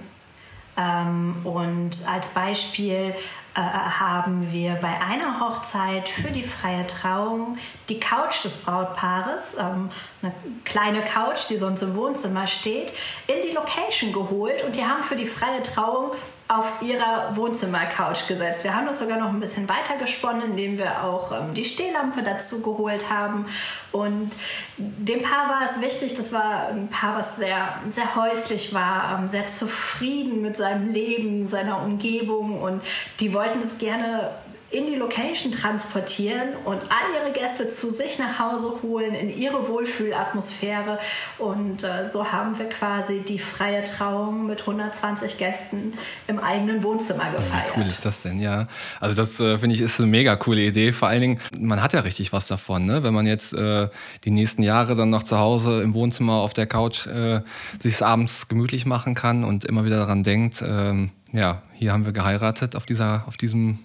Ähm, 0.76 1.44
und 1.44 1.98
als 2.08 2.28
Beispiel 2.28 3.14
äh, 3.54 3.60
haben 3.60 4.50
wir 4.50 4.76
bei 4.76 4.98
einer 5.02 5.38
Hochzeit 5.40 6.08
für 6.08 6.30
die 6.30 6.44
freie 6.44 6.86
Trauung 6.86 7.58
die 7.90 8.00
Couch 8.00 8.42
des 8.42 8.56
Brautpaares, 8.56 9.54
ähm, 9.58 9.90
eine 10.22 10.32
kleine 10.64 11.02
Couch, 11.02 11.50
die 11.50 11.58
sonst 11.58 11.82
im 11.82 11.94
Wohnzimmer 11.94 12.46
steht, 12.46 12.94
in 13.26 13.46
die 13.46 13.54
Location 13.54 14.12
geholt 14.14 14.64
und 14.64 14.74
die 14.74 14.84
haben 14.84 15.02
für 15.02 15.16
die 15.16 15.26
freie 15.26 15.62
Trauung 15.62 16.12
auf 16.58 16.82
ihrer 16.82 17.34
Wohnzimmercouch 17.36 18.28
gesetzt. 18.28 18.64
Wir 18.64 18.74
haben 18.74 18.86
das 18.86 18.98
sogar 18.98 19.18
noch 19.18 19.30
ein 19.30 19.40
bisschen 19.40 19.68
weiter 19.68 19.96
gesponnen, 19.98 20.42
indem 20.50 20.78
wir 20.78 21.04
auch 21.04 21.32
ähm, 21.32 21.54
die 21.54 21.64
Stehlampe 21.64 22.22
dazu 22.22 22.62
geholt 22.62 23.10
haben. 23.10 23.46
Und 23.90 24.30
dem 24.76 25.22
Paar 25.22 25.48
war 25.48 25.62
es 25.64 25.80
wichtig, 25.80 26.14
das 26.14 26.32
war 26.32 26.68
ein 26.68 26.88
Paar, 26.88 27.16
was 27.16 27.36
sehr, 27.36 27.76
sehr 27.90 28.14
häuslich 28.14 28.74
war, 28.74 29.18
ähm, 29.18 29.28
sehr 29.28 29.46
zufrieden 29.46 30.42
mit 30.42 30.56
seinem 30.56 30.90
Leben, 30.92 31.48
seiner 31.48 31.82
Umgebung 31.82 32.60
und 32.60 32.82
die 33.20 33.32
wollten 33.32 33.58
es 33.58 33.78
gerne 33.78 34.30
in 34.72 34.86
die 34.86 34.94
Location 34.94 35.52
transportieren 35.52 36.54
und 36.64 36.80
all 36.82 37.22
ihre 37.22 37.32
Gäste 37.32 37.68
zu 37.68 37.90
sich 37.90 38.18
nach 38.18 38.38
Hause 38.38 38.82
holen, 38.82 39.14
in 39.14 39.36
ihre 39.36 39.68
Wohlfühlatmosphäre. 39.68 40.98
Und 41.38 41.84
äh, 41.84 42.08
so 42.10 42.32
haben 42.32 42.58
wir 42.58 42.68
quasi 42.68 43.20
die 43.20 43.38
freie 43.38 43.84
Trauung 43.84 44.46
mit 44.46 44.60
120 44.60 45.36
Gästen 45.36 45.92
im 46.26 46.38
eigenen 46.38 46.82
Wohnzimmer 46.82 47.30
gefeiert. 47.30 47.76
Wie 47.76 47.80
cool 47.80 47.86
ist 47.86 48.04
das 48.04 48.22
denn, 48.22 48.40
ja. 48.40 48.66
Also 48.98 49.14
das 49.14 49.38
äh, 49.40 49.58
finde 49.58 49.76
ich 49.76 49.82
ist 49.82 50.00
eine 50.00 50.08
mega 50.08 50.36
coole 50.36 50.62
Idee. 50.62 50.92
Vor 50.92 51.08
allen 51.08 51.20
Dingen, 51.20 51.40
man 51.58 51.82
hat 51.82 51.92
ja 51.92 52.00
richtig 52.00 52.32
was 52.32 52.46
davon, 52.46 52.86
ne? 52.86 53.02
wenn 53.02 53.12
man 53.12 53.26
jetzt 53.26 53.52
äh, 53.52 53.88
die 54.24 54.30
nächsten 54.30 54.62
Jahre 54.62 54.96
dann 54.96 55.10
noch 55.10 55.22
zu 55.22 55.38
Hause 55.38 55.82
im 55.82 55.92
Wohnzimmer 55.92 56.34
auf 56.34 56.54
der 56.54 56.66
Couch 56.66 57.06
äh, 57.06 57.42
sich 57.78 58.02
abends 58.02 58.48
gemütlich 58.48 58.86
machen 58.86 59.14
kann 59.14 59.44
und 59.44 59.66
immer 59.66 59.84
wieder 59.84 59.98
daran 59.98 60.22
denkt, 60.22 60.64
ähm, 60.66 61.10
ja, 61.32 61.62
hier 61.72 61.92
haben 61.92 62.06
wir 62.06 62.12
geheiratet 62.12 62.76
auf, 62.76 62.86
dieser, 62.86 63.24
auf 63.26 63.36
diesem 63.36 63.78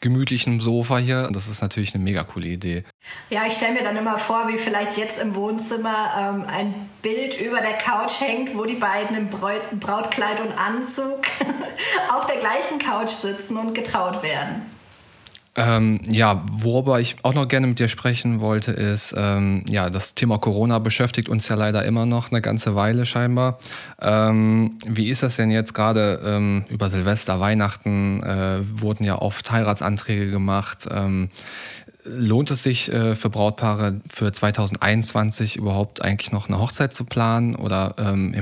gemütlichen 0.00 0.60
Sofa 0.60 0.98
hier. 0.98 1.28
Das 1.32 1.48
ist 1.48 1.62
natürlich 1.62 1.94
eine 1.94 2.04
mega 2.04 2.24
coole 2.24 2.48
Idee. 2.48 2.84
Ja, 3.30 3.46
ich 3.46 3.54
stelle 3.54 3.74
mir 3.74 3.82
dann 3.82 3.96
immer 3.96 4.18
vor, 4.18 4.48
wie 4.48 4.58
vielleicht 4.58 4.96
jetzt 4.98 5.18
im 5.18 5.34
Wohnzimmer 5.34 6.12
ähm, 6.18 6.44
ein 6.46 6.90
Bild 7.02 7.40
über 7.40 7.60
der 7.60 7.72
Couch 7.72 8.20
hängt, 8.20 8.56
wo 8.56 8.64
die 8.64 8.74
beiden 8.74 9.16
im 9.16 9.28
Brautkleid 9.80 10.40
und 10.40 10.52
Anzug 10.58 11.22
auf 12.14 12.26
der 12.26 12.36
gleichen 12.36 12.78
Couch 12.78 13.10
sitzen 13.10 13.56
und 13.56 13.74
getraut 13.74 14.22
werden. 14.22 14.73
Ähm, 15.56 16.00
ja, 16.08 16.42
worüber 16.50 16.98
ich 16.98 17.16
auch 17.22 17.32
noch 17.32 17.46
gerne 17.46 17.68
mit 17.68 17.78
dir 17.78 17.86
sprechen 17.86 18.40
wollte, 18.40 18.72
ist, 18.72 19.14
ähm, 19.16 19.64
ja, 19.68 19.88
das 19.88 20.14
Thema 20.14 20.38
Corona 20.38 20.80
beschäftigt 20.80 21.28
uns 21.28 21.48
ja 21.48 21.54
leider 21.54 21.84
immer 21.84 22.06
noch 22.06 22.32
eine 22.32 22.42
ganze 22.42 22.74
Weile 22.74 23.06
scheinbar. 23.06 23.60
Ähm, 24.00 24.76
wie 24.84 25.08
ist 25.10 25.22
das 25.22 25.36
denn 25.36 25.52
jetzt 25.52 25.72
gerade 25.72 26.20
ähm, 26.24 26.64
über 26.70 26.90
Silvester, 26.90 27.38
Weihnachten? 27.38 28.20
Äh, 28.22 28.60
wurden 28.80 29.04
ja 29.04 29.20
oft 29.20 29.52
Heiratsanträge 29.52 30.30
gemacht. 30.30 30.88
Ähm, 30.90 31.30
lohnt 32.04 32.50
es 32.50 32.62
sich 32.62 32.92
äh, 32.92 33.14
für 33.14 33.30
Brautpaare 33.30 34.00
für 34.12 34.32
2021 34.32 35.56
überhaupt 35.56 36.02
eigentlich 36.02 36.32
noch 36.32 36.48
eine 36.48 36.58
Hochzeit 36.58 36.92
zu 36.92 37.04
planen 37.04 37.54
oder 37.54 37.94
ähm, 37.98 38.34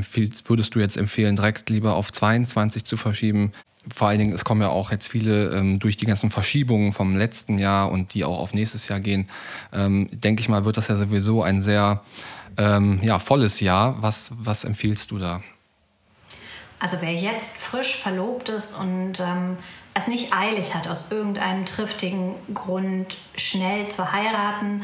würdest 0.47 0.75
du 0.75 0.81
jetzt 0.81 0.97
empfehlen, 0.97 1.37
direkt 1.37 1.71
lieber 1.71 1.95
auf 1.95 2.11
22 2.11 2.85
zu 2.85 2.97
verschieben? 2.97 3.53
Vor 3.93 4.09
allen 4.09 4.19
Dingen, 4.19 4.33
es 4.33 4.45
kommen 4.45 4.61
ja 4.61 4.69
auch 4.69 4.91
jetzt 4.91 5.09
viele 5.09 5.51
ähm, 5.57 5.79
durch 5.79 5.97
die 5.97 6.07
ganzen 6.07 6.31
Verschiebungen 6.31 6.93
vom 6.93 7.17
letzten 7.17 7.59
Jahr 7.59 7.91
und 7.91 8.15
die 8.15 8.25
auch 8.25 8.39
auf 8.39 8.55
nächstes 8.55 8.89
Jahr 8.89 9.01
gehen. 9.01 9.29
Ähm, 9.73 10.09
denke 10.13 10.41
ich 10.41 10.49
mal, 10.49 10.65
wird 10.65 10.77
das 10.77 10.89
ja 10.89 10.97
sowieso 10.97 11.43
ein 11.43 11.61
sehr 11.61 12.03
ähm, 12.57 13.01
ja, 13.03 13.19
volles 13.19 13.61
Jahr. 13.61 14.01
Was, 14.01 14.31
was 14.37 14.65
empfiehlst 14.65 15.11
du 15.11 15.19
da? 15.19 15.43
Also 16.79 16.97
wer 17.01 17.15
jetzt 17.15 17.59
frisch 17.59 17.97
verlobt 17.97 18.49
ist 18.49 18.77
und 18.77 19.21
ähm, 19.21 19.57
es 19.95 20.09
nicht 20.09 20.33
eilig 20.33 20.75
hat, 20.75 20.89
aus 20.89 21.13
irgendeinem 21.13 21.65
triftigen 21.65 22.35
Grund 22.55 23.19
schnell 23.37 23.89
zu 23.89 24.13
heiraten, 24.13 24.83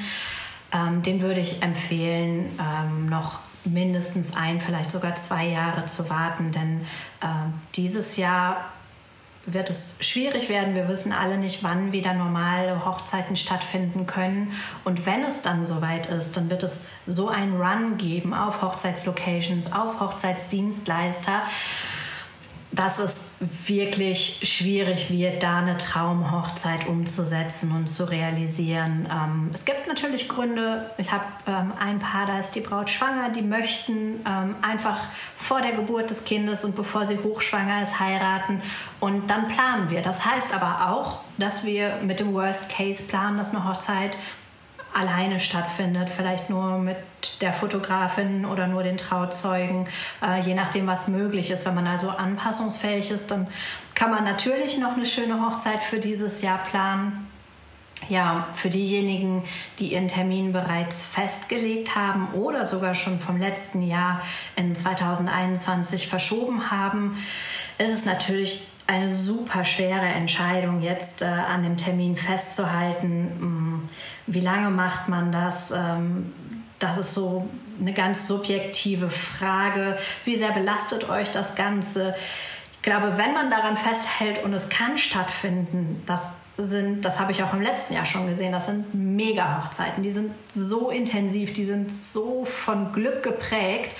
ähm, 0.72 1.02
dem 1.02 1.20
würde 1.20 1.40
ich 1.40 1.62
empfehlen, 1.62 2.56
ähm, 2.60 3.06
noch 3.08 3.40
mindestens 3.64 4.34
ein, 4.34 4.60
vielleicht 4.60 4.90
sogar 4.90 5.16
zwei 5.16 5.46
Jahre 5.46 5.86
zu 5.86 6.08
warten, 6.08 6.52
denn 6.52 6.80
äh, 7.20 7.26
dieses 7.74 8.16
Jahr 8.16 8.70
wird 9.52 9.70
es 9.70 9.96
schwierig 10.00 10.48
werden. 10.48 10.74
Wir 10.74 10.88
wissen 10.88 11.12
alle 11.12 11.38
nicht, 11.38 11.62
wann 11.62 11.92
wieder 11.92 12.14
normale 12.14 12.84
Hochzeiten 12.84 13.36
stattfinden 13.36 14.06
können. 14.06 14.52
Und 14.84 15.06
wenn 15.06 15.22
es 15.22 15.42
dann 15.42 15.64
soweit 15.64 16.06
ist, 16.06 16.36
dann 16.36 16.50
wird 16.50 16.62
es 16.62 16.82
so 17.06 17.28
einen 17.28 17.60
Run 17.60 17.96
geben 17.96 18.34
auf 18.34 18.62
Hochzeitslocations, 18.62 19.72
auf 19.72 20.00
Hochzeitsdienstleister 20.00 21.42
dass 22.70 22.98
es 22.98 23.24
wirklich 23.66 24.40
schwierig 24.42 25.10
wird, 25.10 25.42
da 25.42 25.58
eine 25.58 25.78
Traumhochzeit 25.78 26.86
umzusetzen 26.86 27.72
und 27.72 27.86
zu 27.88 28.04
realisieren. 28.04 29.08
Ähm, 29.10 29.50
es 29.54 29.64
gibt 29.64 29.86
natürlich 29.88 30.28
Gründe. 30.28 30.90
Ich 30.98 31.10
habe 31.10 31.24
ähm, 31.46 31.72
ein 31.80 31.98
Paar, 31.98 32.26
da 32.26 32.38
ist 32.38 32.52
die 32.52 32.60
Braut 32.60 32.90
schwanger, 32.90 33.30
die 33.30 33.42
möchten 33.42 34.20
ähm, 34.26 34.54
einfach 34.60 35.00
vor 35.38 35.62
der 35.62 35.72
Geburt 35.72 36.10
des 36.10 36.24
Kindes 36.24 36.64
und 36.64 36.76
bevor 36.76 37.06
sie 37.06 37.18
hochschwanger 37.18 37.82
ist 37.82 37.98
heiraten 37.98 38.60
und 39.00 39.28
dann 39.30 39.48
planen 39.48 39.88
wir. 39.88 40.02
Das 40.02 40.26
heißt 40.26 40.52
aber 40.52 40.90
auch, 40.90 41.20
dass 41.38 41.64
wir 41.64 41.96
mit 42.02 42.20
dem 42.20 42.34
Worst 42.34 42.68
Case 42.68 43.02
planen, 43.02 43.38
dass 43.38 43.54
eine 43.54 43.64
Hochzeit 43.64 44.16
alleine 44.94 45.40
stattfindet, 45.40 46.08
vielleicht 46.08 46.50
nur 46.50 46.78
mit 46.78 46.96
der 47.40 47.52
Fotografin 47.52 48.44
oder 48.44 48.66
nur 48.66 48.82
den 48.82 48.96
Trauzeugen, 48.96 49.86
äh, 50.22 50.40
je 50.40 50.54
nachdem, 50.54 50.86
was 50.86 51.08
möglich 51.08 51.50
ist. 51.50 51.66
Wenn 51.66 51.74
man 51.74 51.86
also 51.86 52.10
anpassungsfähig 52.10 53.10
ist, 53.10 53.30
dann 53.30 53.46
kann 53.94 54.10
man 54.10 54.24
natürlich 54.24 54.78
noch 54.78 54.96
eine 54.96 55.06
schöne 55.06 55.40
Hochzeit 55.44 55.82
für 55.82 55.98
dieses 55.98 56.42
Jahr 56.42 56.58
planen. 56.58 57.26
Ja, 58.08 58.46
für 58.54 58.70
diejenigen, 58.70 59.42
die 59.80 59.92
ihren 59.92 60.06
Termin 60.06 60.52
bereits 60.52 61.02
festgelegt 61.04 61.96
haben 61.96 62.28
oder 62.32 62.64
sogar 62.64 62.94
schon 62.94 63.18
vom 63.18 63.40
letzten 63.40 63.82
Jahr 63.82 64.22
in 64.54 64.76
2021 64.76 66.06
verschoben 66.06 66.70
haben, 66.70 67.18
ist 67.78 67.90
es 67.90 68.04
natürlich 68.04 68.68
eine 68.88 69.14
super 69.14 69.64
schwere 69.64 70.06
Entscheidung, 70.06 70.82
jetzt 70.82 71.20
äh, 71.22 71.26
an 71.26 71.62
dem 71.62 71.76
Termin 71.76 72.16
festzuhalten. 72.16 73.30
Hm, 73.38 73.88
wie 74.26 74.40
lange 74.40 74.70
macht 74.70 75.08
man 75.08 75.30
das? 75.30 75.70
Ähm, 75.70 76.32
das 76.78 76.96
ist 76.96 77.12
so 77.12 77.48
eine 77.78 77.92
ganz 77.92 78.26
subjektive 78.26 79.10
Frage. 79.10 79.98
Wie 80.24 80.36
sehr 80.36 80.52
belastet 80.52 81.08
euch 81.10 81.30
das 81.30 81.54
Ganze? 81.54 82.14
Ich 82.72 82.82
glaube, 82.82 83.18
wenn 83.18 83.34
man 83.34 83.50
daran 83.50 83.76
festhält 83.76 84.42
und 84.42 84.54
es 84.54 84.70
kann 84.70 84.96
stattfinden, 84.96 86.02
das 86.06 86.32
sind, 86.56 87.04
das 87.04 87.20
habe 87.20 87.30
ich 87.30 87.42
auch 87.42 87.52
im 87.52 87.60
letzten 87.60 87.92
Jahr 87.92 88.06
schon 88.06 88.26
gesehen, 88.26 88.52
das 88.52 88.66
sind 88.66 88.94
Mega-Hochzeiten. 88.94 90.02
Die 90.02 90.12
sind 90.12 90.32
so 90.52 90.90
intensiv, 90.90 91.52
die 91.52 91.66
sind 91.66 91.92
so 91.92 92.44
von 92.46 92.92
Glück 92.92 93.22
geprägt. 93.22 93.94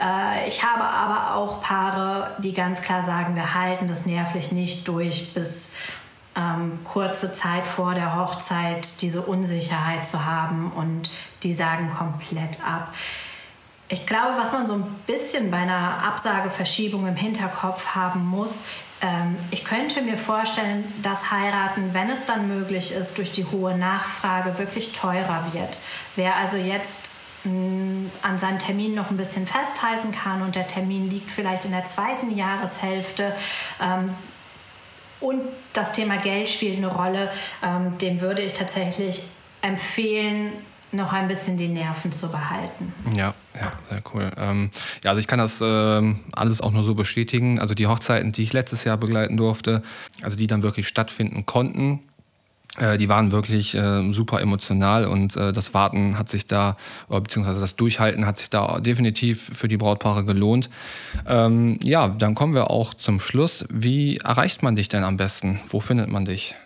Äh, 0.00 0.48
ich 0.48 0.64
habe 0.64 0.84
aber 0.84 1.34
auch 1.34 1.60
Paare, 1.60 2.36
die 2.38 2.52
ganz 2.52 2.82
klar 2.82 3.04
sagen, 3.04 3.34
wir 3.34 3.54
halten 3.54 3.86
das 3.86 4.06
nervlich 4.06 4.52
nicht 4.52 4.88
durch 4.88 5.34
bis 5.34 5.72
ähm, 6.36 6.80
kurze 6.84 7.32
Zeit 7.32 7.66
vor 7.66 7.94
der 7.94 8.16
Hochzeit 8.16 9.00
diese 9.02 9.22
Unsicherheit 9.22 10.04
zu 10.06 10.24
haben 10.24 10.72
und 10.72 11.10
die 11.42 11.54
sagen 11.54 11.92
komplett 11.96 12.58
ab. 12.66 12.92
Ich 13.88 14.06
glaube, 14.06 14.36
was 14.38 14.52
man 14.52 14.66
so 14.66 14.74
ein 14.74 14.86
bisschen 15.06 15.50
bei 15.50 15.58
einer 15.58 16.02
Absageverschiebung 16.04 17.06
im 17.06 17.16
Hinterkopf 17.16 17.94
haben 17.94 18.24
muss, 18.24 18.64
ähm, 19.02 19.36
ich 19.50 19.64
könnte 19.64 20.00
mir 20.02 20.16
vorstellen, 20.16 20.84
dass 21.02 21.30
heiraten, 21.30 21.90
wenn 21.92 22.08
es 22.08 22.24
dann 22.24 22.48
möglich 22.48 22.92
ist, 22.92 23.18
durch 23.18 23.30
die 23.30 23.44
hohe 23.44 23.76
Nachfrage 23.76 24.58
wirklich 24.58 24.92
teurer 24.92 25.52
wird. 25.52 25.78
Wer 26.16 26.36
also 26.36 26.56
jetzt 26.56 27.13
an 27.44 28.38
seinen 28.38 28.58
Termin 28.58 28.94
noch 28.94 29.10
ein 29.10 29.16
bisschen 29.16 29.46
festhalten 29.46 30.12
kann 30.12 30.42
und 30.42 30.54
der 30.54 30.66
Termin 30.66 31.10
liegt 31.10 31.30
vielleicht 31.30 31.64
in 31.64 31.72
der 31.72 31.84
zweiten 31.84 32.34
Jahreshälfte, 32.34 33.34
ähm, 33.80 34.10
und 35.24 35.40
das 35.72 35.92
Thema 35.92 36.18
Geld 36.18 36.50
spielt 36.50 36.76
eine 36.76 36.88
Rolle, 36.88 37.30
ähm, 37.62 37.96
dem 37.98 38.20
würde 38.20 38.42
ich 38.42 38.52
tatsächlich 38.52 39.22
empfehlen, 39.62 40.52
noch 40.92 41.12
ein 41.12 41.28
bisschen 41.28 41.56
die 41.56 41.68
Nerven 41.68 42.12
zu 42.12 42.30
behalten. 42.30 42.92
Ja, 43.16 43.34
ja, 43.58 43.72
sehr 43.82 44.02
cool. 44.12 44.30
Ähm, 44.36 44.70
ja, 45.02 45.10
also 45.10 45.20
ich 45.20 45.26
kann 45.26 45.38
das 45.38 45.60
ähm, 45.62 46.20
alles 46.32 46.60
auch 46.60 46.70
nur 46.70 46.84
so 46.84 46.94
bestätigen. 46.94 47.58
Also 47.58 47.74
die 47.74 47.86
Hochzeiten, 47.86 48.32
die 48.32 48.42
ich 48.42 48.52
letztes 48.52 48.84
Jahr 48.84 48.96
begleiten 48.96 49.36
durfte, 49.36 49.82
also 50.22 50.36
die 50.36 50.46
dann 50.46 50.62
wirklich 50.62 50.86
stattfinden 50.86 51.46
konnten, 51.46 52.00
die 52.98 53.08
waren 53.08 53.30
wirklich 53.30 53.74
äh, 53.74 54.12
super 54.12 54.40
emotional 54.40 55.06
und 55.06 55.36
äh, 55.36 55.52
das 55.52 55.74
Warten 55.74 56.18
hat 56.18 56.28
sich 56.28 56.46
da, 56.48 56.76
beziehungsweise 57.08 57.60
das 57.60 57.76
Durchhalten 57.76 58.26
hat 58.26 58.38
sich 58.38 58.50
da 58.50 58.80
definitiv 58.80 59.50
für 59.54 59.68
die 59.68 59.76
Brautpaare 59.76 60.24
gelohnt. 60.24 60.70
Ähm, 61.26 61.78
ja, 61.84 62.08
dann 62.08 62.34
kommen 62.34 62.54
wir 62.54 62.70
auch 62.70 62.94
zum 62.94 63.20
Schluss. 63.20 63.64
Wie 63.70 64.16
erreicht 64.16 64.62
man 64.62 64.74
dich 64.74 64.88
denn 64.88 65.04
am 65.04 65.16
besten? 65.16 65.60
Wo 65.68 65.80
findet 65.80 66.08
man 66.08 66.24
dich? 66.24 66.56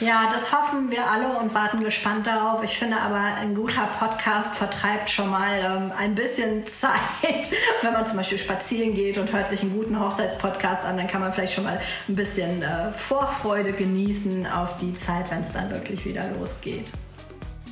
Ja, 0.00 0.28
das 0.30 0.52
hoffen 0.52 0.90
wir 0.90 1.08
alle 1.08 1.38
und 1.38 1.54
warten 1.54 1.82
gespannt 1.82 2.26
darauf. 2.26 2.62
Ich 2.64 2.78
finde 2.78 3.00
aber, 3.00 3.20
ein 3.40 3.54
guter 3.54 3.86
Podcast 3.98 4.56
vertreibt 4.56 5.08
schon 5.08 5.30
mal 5.30 5.58
ähm, 5.60 5.92
ein 5.96 6.14
bisschen 6.14 6.66
Zeit. 6.80 7.52
Wenn 7.82 7.92
man 7.92 8.06
zum 8.06 8.16
Beispiel 8.16 8.38
spazieren 8.38 8.94
geht 8.94 9.18
und 9.18 9.32
hört 9.32 9.48
sich 9.48 9.62
einen 9.62 9.72
guten 9.72 9.98
Hochzeitspodcast 9.98 10.84
an, 10.84 10.96
dann 10.96 11.06
kann 11.06 11.20
man 11.20 11.32
vielleicht 11.32 11.54
schon 11.54 11.64
mal 11.64 11.80
ein 12.08 12.16
bisschen 12.16 12.62
äh, 12.62 12.90
Vorfreude 12.92 13.72
genießen 13.72 14.46
auf 14.46 14.76
die 14.78 14.94
Zeit, 14.94 15.30
wenn 15.30 15.40
es 15.40 15.52
dann 15.52 15.70
wirklich 15.70 16.04
wieder 16.04 16.28
losgeht. 16.38 16.92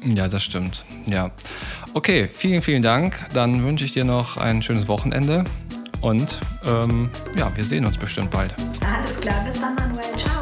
Ja, 0.04 0.28
das 0.28 0.42
stimmt. 0.42 0.84
Ja. 1.06 1.30
Okay, 1.94 2.28
vielen, 2.32 2.62
vielen 2.62 2.82
Dank. 2.82 3.26
Dann 3.34 3.64
wünsche 3.64 3.84
ich 3.84 3.92
dir 3.92 4.04
noch 4.04 4.36
ein 4.36 4.62
schönes 4.62 4.88
Wochenende 4.88 5.44
und 6.00 6.38
ähm, 6.66 7.10
ja, 7.36 7.50
wir 7.54 7.64
sehen 7.64 7.84
uns 7.86 7.98
bestimmt 7.98 8.30
bald. 8.30 8.54
Alles 8.84 9.20
klar, 9.20 9.44
bis 9.46 9.60
dann, 9.60 9.74
Manuel. 9.74 10.02
Ciao. 10.16 10.41